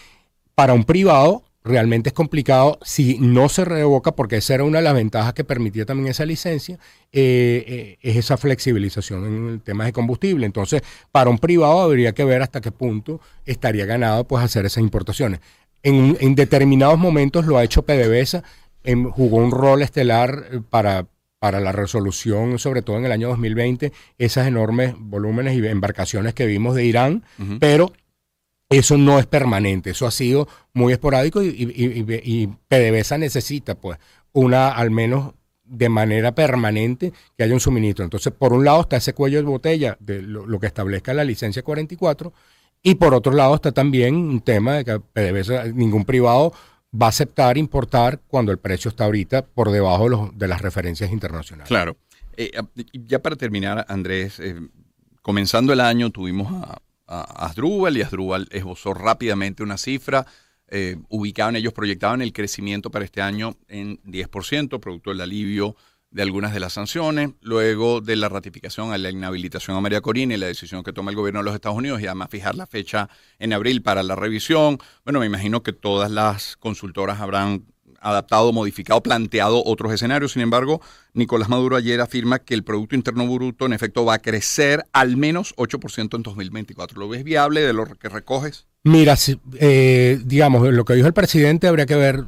para 0.54 0.74
un 0.74 0.84
privado 0.84 1.42
realmente 1.64 2.10
es 2.10 2.12
complicado 2.12 2.78
si 2.82 3.18
no 3.18 3.48
se 3.48 3.64
revoca, 3.64 4.12
porque 4.12 4.36
esa 4.36 4.54
era 4.54 4.64
una 4.64 4.78
de 4.78 4.84
las 4.84 4.94
ventajas 4.94 5.32
que 5.32 5.44
permitía 5.44 5.86
también 5.86 6.08
esa 6.08 6.26
licencia, 6.26 6.78
eh, 7.10 7.64
eh, 7.66 7.98
es 8.02 8.16
esa 8.16 8.36
flexibilización 8.36 9.24
en 9.24 9.48
el 9.48 9.60
tema 9.62 9.86
de 9.86 9.92
combustible. 9.92 10.44
Entonces, 10.44 10.82
para 11.10 11.30
un 11.30 11.38
privado 11.38 11.80
habría 11.80 12.12
que 12.12 12.24
ver 12.24 12.42
hasta 12.42 12.60
qué 12.60 12.70
punto 12.70 13.20
estaría 13.46 13.86
ganado 13.86 14.24
pues 14.24 14.44
hacer 14.44 14.66
esas 14.66 14.82
importaciones. 14.82 15.40
En, 15.82 16.16
en 16.20 16.34
determinados 16.34 16.98
momentos 16.98 17.46
lo 17.46 17.56
ha 17.56 17.64
hecho 17.64 17.82
PDVSA, 17.82 18.42
jugó 19.12 19.38
un 19.38 19.50
rol 19.50 19.82
estelar 19.82 20.44
eh, 20.52 20.60
para, 20.68 21.06
para 21.44 21.60
la 21.60 21.72
resolución, 21.72 22.58
sobre 22.58 22.80
todo 22.80 22.96
en 22.96 23.04
el 23.04 23.12
año 23.12 23.28
2020, 23.28 23.92
esas 24.16 24.46
enormes 24.46 24.94
volúmenes 24.96 25.54
y 25.54 25.66
embarcaciones 25.66 26.32
que 26.32 26.46
vimos 26.46 26.74
de 26.74 26.86
Irán, 26.86 27.22
pero 27.60 27.92
eso 28.70 28.96
no 28.96 29.18
es 29.18 29.26
permanente, 29.26 29.90
eso 29.90 30.06
ha 30.06 30.10
sido 30.10 30.48
muy 30.72 30.94
esporádico 30.94 31.42
y, 31.42 31.50
y, 31.50 32.46
PDVSA 32.46 33.18
necesita 33.18 33.74
pues 33.74 33.98
una 34.32 34.70
al 34.70 34.90
menos 34.90 35.34
de 35.64 35.90
manera 35.90 36.34
permanente 36.34 37.12
que 37.36 37.44
haya 37.44 37.52
un 37.52 37.60
suministro. 37.60 38.06
Entonces, 38.06 38.32
por 38.32 38.54
un 38.54 38.64
lado 38.64 38.80
está 38.80 38.96
ese 38.96 39.12
cuello 39.12 39.36
de 39.36 39.44
botella 39.44 39.98
de 40.00 40.22
lo, 40.22 40.58
que 40.58 40.66
establezca 40.66 41.12
la 41.12 41.24
licencia 41.24 41.62
44 41.62 42.32
y 42.82 42.94
por 42.94 43.12
otro 43.12 43.34
lado 43.34 43.56
está 43.56 43.70
también 43.70 44.14
un 44.14 44.40
tema 44.40 44.76
de 44.76 44.84
que 44.86 44.98
PDVSA, 44.98 45.64
ningún 45.74 46.06
privado 46.06 46.54
va 47.00 47.06
a 47.06 47.08
aceptar 47.08 47.58
importar 47.58 48.20
cuando 48.28 48.52
el 48.52 48.58
precio 48.58 48.88
está 48.88 49.04
ahorita 49.04 49.44
por 49.44 49.70
debajo 49.70 50.30
de, 50.34 50.48
las 50.48 50.62
referencias 50.62 51.10
internacionales. 51.10 51.68
Claro. 51.68 51.96
Eh, 52.36 52.52
ya 52.92 53.20
para 53.20 53.36
terminar, 53.36 53.84
Andrés, 53.88 54.40
eh, 54.40 54.60
comenzando 55.22 55.72
el 55.72 55.80
año 55.80 56.10
tuvimos 56.10 56.52
a, 56.52 56.78
a, 57.06 57.46
Asdrúbal 57.46 57.96
y 57.96 58.02
Asdrúbal 58.02 58.48
esbozó 58.50 58.94
rápidamente 58.94 59.62
una 59.62 59.78
cifra. 59.78 60.26
Eh, 60.68 60.96
ubicaban, 61.08 61.56
ellos 61.56 61.72
proyectaban 61.72 62.22
el 62.22 62.32
crecimiento 62.32 62.90
para 62.90 63.04
este 63.04 63.20
año 63.20 63.56
en 63.68 64.00
10%, 64.02 64.80
producto 64.80 65.10
del 65.10 65.20
alivio 65.20 65.76
de 66.14 66.22
algunas 66.22 66.54
de 66.54 66.60
las 66.60 66.74
sanciones, 66.74 67.30
luego 67.42 68.00
de 68.00 68.14
la 68.14 68.28
ratificación 68.28 68.92
a 68.92 68.98
la 68.98 69.10
inhabilitación 69.10 69.76
a 69.76 69.80
María 69.80 70.00
Corina 70.00 70.34
y 70.34 70.36
la 70.36 70.46
decisión 70.46 70.84
que 70.84 70.92
toma 70.92 71.10
el 71.10 71.16
gobierno 71.16 71.40
de 71.40 71.44
los 71.44 71.54
Estados 71.56 71.76
Unidos 71.76 72.00
y 72.00 72.06
además 72.06 72.28
fijar 72.30 72.54
la 72.54 72.68
fecha 72.68 73.08
en 73.40 73.52
abril 73.52 73.82
para 73.82 74.04
la 74.04 74.14
revisión. 74.14 74.78
Bueno, 75.04 75.18
me 75.18 75.26
imagino 75.26 75.64
que 75.64 75.72
todas 75.72 76.12
las 76.12 76.56
consultoras 76.56 77.20
habrán 77.20 77.64
adaptado, 78.00 78.52
modificado, 78.52 79.02
planteado 79.02 79.60
otros 79.64 79.92
escenarios. 79.92 80.32
Sin 80.32 80.42
embargo, 80.42 80.80
Nicolás 81.14 81.48
Maduro 81.48 81.74
ayer 81.74 82.00
afirma 82.00 82.38
que 82.38 82.54
el 82.54 82.62
Producto 82.62 82.94
Interno 82.94 83.26
Bruto 83.26 83.66
en 83.66 83.72
efecto 83.72 84.04
va 84.04 84.14
a 84.14 84.18
crecer 84.20 84.84
al 84.92 85.16
menos 85.16 85.52
8% 85.56 86.14
en 86.14 86.22
2024. 86.22 86.96
¿Lo 86.96 87.08
ves 87.08 87.24
viable 87.24 87.62
de 87.62 87.72
lo 87.72 87.86
que 87.86 88.08
recoges? 88.08 88.66
Mira, 88.84 89.16
eh, 89.58 90.20
digamos, 90.24 90.72
lo 90.72 90.84
que 90.84 90.94
dijo 90.94 91.08
el 91.08 91.14
presidente 91.14 91.66
habría 91.66 91.86
que 91.86 91.96
ver 91.96 92.24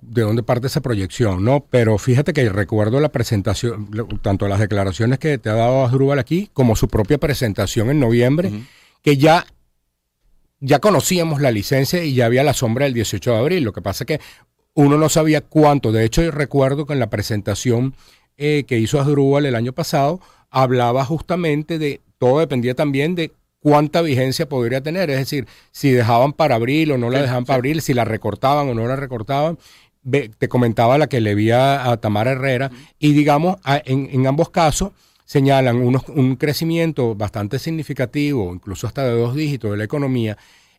de 0.00 0.22
dónde 0.22 0.42
parte 0.42 0.66
esa 0.66 0.80
proyección, 0.80 1.44
¿no? 1.44 1.66
Pero 1.70 1.98
fíjate 1.98 2.32
que 2.32 2.48
recuerdo 2.48 3.00
la 3.00 3.10
presentación, 3.10 3.90
tanto 4.22 4.48
las 4.48 4.60
declaraciones 4.60 5.18
que 5.18 5.38
te 5.38 5.50
ha 5.50 5.54
dado 5.54 5.84
Asdrúbal 5.84 6.18
aquí, 6.18 6.48
como 6.52 6.76
su 6.76 6.88
propia 6.88 7.18
presentación 7.18 7.90
en 7.90 8.00
noviembre, 8.00 8.50
que 9.02 9.16
ya, 9.16 9.46
ya 10.60 10.78
conocíamos 10.78 11.40
la 11.40 11.50
licencia 11.50 12.02
y 12.02 12.14
ya 12.14 12.26
había 12.26 12.42
la 12.42 12.54
sombra 12.54 12.84
del 12.84 12.94
18 12.94 13.32
de 13.32 13.38
abril. 13.38 13.64
Lo 13.64 13.72
que 13.72 13.82
pasa 13.82 14.04
es 14.04 14.06
que 14.06 14.20
uno 14.74 14.96
no 14.96 15.08
sabía 15.08 15.42
cuánto. 15.42 15.92
De 15.92 16.04
hecho, 16.04 16.22
yo 16.22 16.30
recuerdo 16.30 16.86
que 16.86 16.94
en 16.94 16.98
la 16.98 17.10
presentación 17.10 17.94
eh, 18.36 18.64
que 18.66 18.78
hizo 18.78 19.00
Asdrúbal 19.00 19.46
el 19.46 19.54
año 19.54 19.72
pasado, 19.72 20.20
hablaba 20.50 21.04
justamente 21.04 21.78
de, 21.78 22.00
todo 22.18 22.40
dependía 22.40 22.74
también 22.74 23.14
de 23.14 23.32
cuánta 23.60 24.02
vigencia 24.02 24.48
podría 24.48 24.80
tener, 24.80 25.10
es 25.10 25.18
decir, 25.18 25.46
si 25.72 25.90
dejaban 25.90 26.32
para 26.32 26.54
abril 26.54 26.92
o 26.92 26.98
no 26.98 27.10
la 27.10 27.22
dejaban 27.22 27.44
para 27.44 27.56
abril, 27.56 27.82
si 27.82 27.94
la 27.94 28.04
recortaban 28.04 28.68
o 28.68 28.74
no 28.74 28.86
la 28.86 28.96
recortaban. 28.96 29.58
te 30.38 30.48
comentaba 30.48 30.98
la 30.98 31.08
que 31.08 31.20
le 31.20 31.34
vi 31.34 31.50
a, 31.50 31.96
Tamara 32.00 32.32
Herrera 32.32 32.70
y 32.98 33.12
digamos, 33.12 33.56
en, 33.64 34.26
ambos 34.26 34.50
casos 34.50 34.92
señalan 35.24 35.76
un 35.78 36.36
crecimiento 36.36 37.16
bastante 37.16 37.58
significativo, 37.58 38.52
incluso 38.54 38.86
hasta 38.86 39.04
de 39.04 39.18
dos 39.18 39.34
dígitos 39.34 39.72
de 39.72 39.76
la 39.76 39.84
economía. 39.84 40.36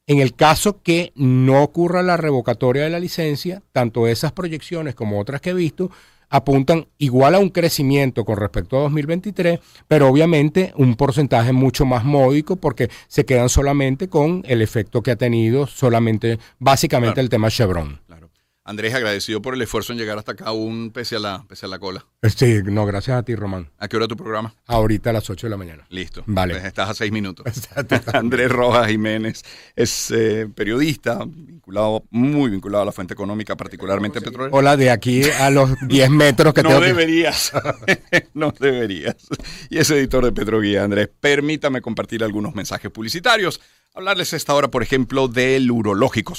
En 0.09 0.19
el 0.19 0.35
caso 0.35 0.81
que 0.81 1.11
no 1.15 1.61
ocurra 1.61 2.01
la 2.01 2.15
revocatoria 2.15 2.83
de 2.83 2.89
la 2.89 2.99
licencia, 2.99 3.61
tanto 3.73 4.07
esas 4.07 4.31
proyecciones 4.31 4.95
como 4.95 5.19
otras 5.19 5.41
que 5.41 5.49
he 5.49 5.53
visto, 5.53 5.91
apuntan 6.29 6.87
igual 6.97 7.35
a 7.35 7.39
un 7.39 7.49
crecimiento 7.49 8.25
con 8.25 8.37
respecto 8.37 8.77
a 8.77 8.81
2023, 8.81 9.59
pero 9.87 10.07
obviamente 10.07 10.73
un 10.75 10.95
porcentaje 10.95 11.53
mucho 11.53 11.85
más 11.85 12.03
módico 12.03 12.55
porque 12.55 12.89
se 13.07 13.25
quedan 13.25 13.49
solamente 13.49 14.07
con 14.07 14.43
el 14.47 14.61
efecto 14.61 15.01
que 15.01 15.11
ha 15.11 15.15
tenido 15.15 15.67
solamente, 15.67 16.39
básicamente 16.59 17.21
el 17.21 17.29
tema 17.29 17.49
Chevron. 17.49 17.99
Andrés, 18.67 18.93
agradecido 18.93 19.41
por 19.41 19.53
el 19.53 19.61
esfuerzo 19.61 19.93
en 19.93 19.97
llegar 19.97 20.17
hasta 20.17 20.33
acá, 20.33 20.51
un 20.51 20.91
pese 20.91 21.15
a 21.15 21.19
la, 21.19 21.45
pese 21.47 21.65
a 21.65 21.69
la 21.69 21.79
cola. 21.79 22.05
Sí, 22.35 22.59
no, 22.65 22.85
gracias 22.85 23.17
a 23.17 23.23
ti, 23.23 23.33
Román. 23.33 23.71
¿A 23.77 23.87
qué 23.87 23.95
hora 23.95 24.09
tu 24.09 24.17
programa? 24.17 24.53
Ahorita 24.65 25.11
a 25.11 25.13
las 25.13 25.29
8 25.29 25.47
de 25.47 25.51
la 25.51 25.55
mañana. 25.55 25.87
Listo. 25.89 26.23
Vale. 26.25 26.55
Pues 26.55 26.65
estás 26.65 26.89
a 26.89 26.93
seis 26.93 27.09
minutos. 27.13 27.45
Andrés 28.13 28.51
Rojas 28.51 28.87
Jiménez 28.89 29.41
es 29.73 30.11
eh, 30.11 30.49
periodista, 30.53 31.23
vinculado, 31.25 32.03
muy 32.09 32.51
vinculado 32.51 32.81
a 32.81 32.85
la 32.87 32.91
fuente 32.91 33.13
económica, 33.13 33.55
particularmente 33.55 34.19
petróleo. 34.19 34.53
Hola, 34.53 34.75
de 34.75 34.91
aquí 34.91 35.23
a 35.23 35.49
los 35.49 35.69
10 35.87 36.09
metros 36.09 36.53
que 36.53 36.61
No 36.61 36.81
deberías. 36.81 37.53
no 38.33 38.51
deberías. 38.51 39.15
Y 39.69 39.77
es 39.77 39.89
editor 39.91 40.25
de 40.25 40.33
Petroguía, 40.33 40.83
Andrés. 40.83 41.09
Permítame 41.21 41.79
compartir 41.79 42.21
algunos 42.21 42.53
mensajes 42.53 42.91
publicitarios 42.91 43.61
Hablarles 43.97 44.31
esta 44.33 44.53
hora, 44.53 44.67
por 44.67 44.83
ejemplo, 44.83 45.27
del 45.27 45.71
urológico 45.71 46.35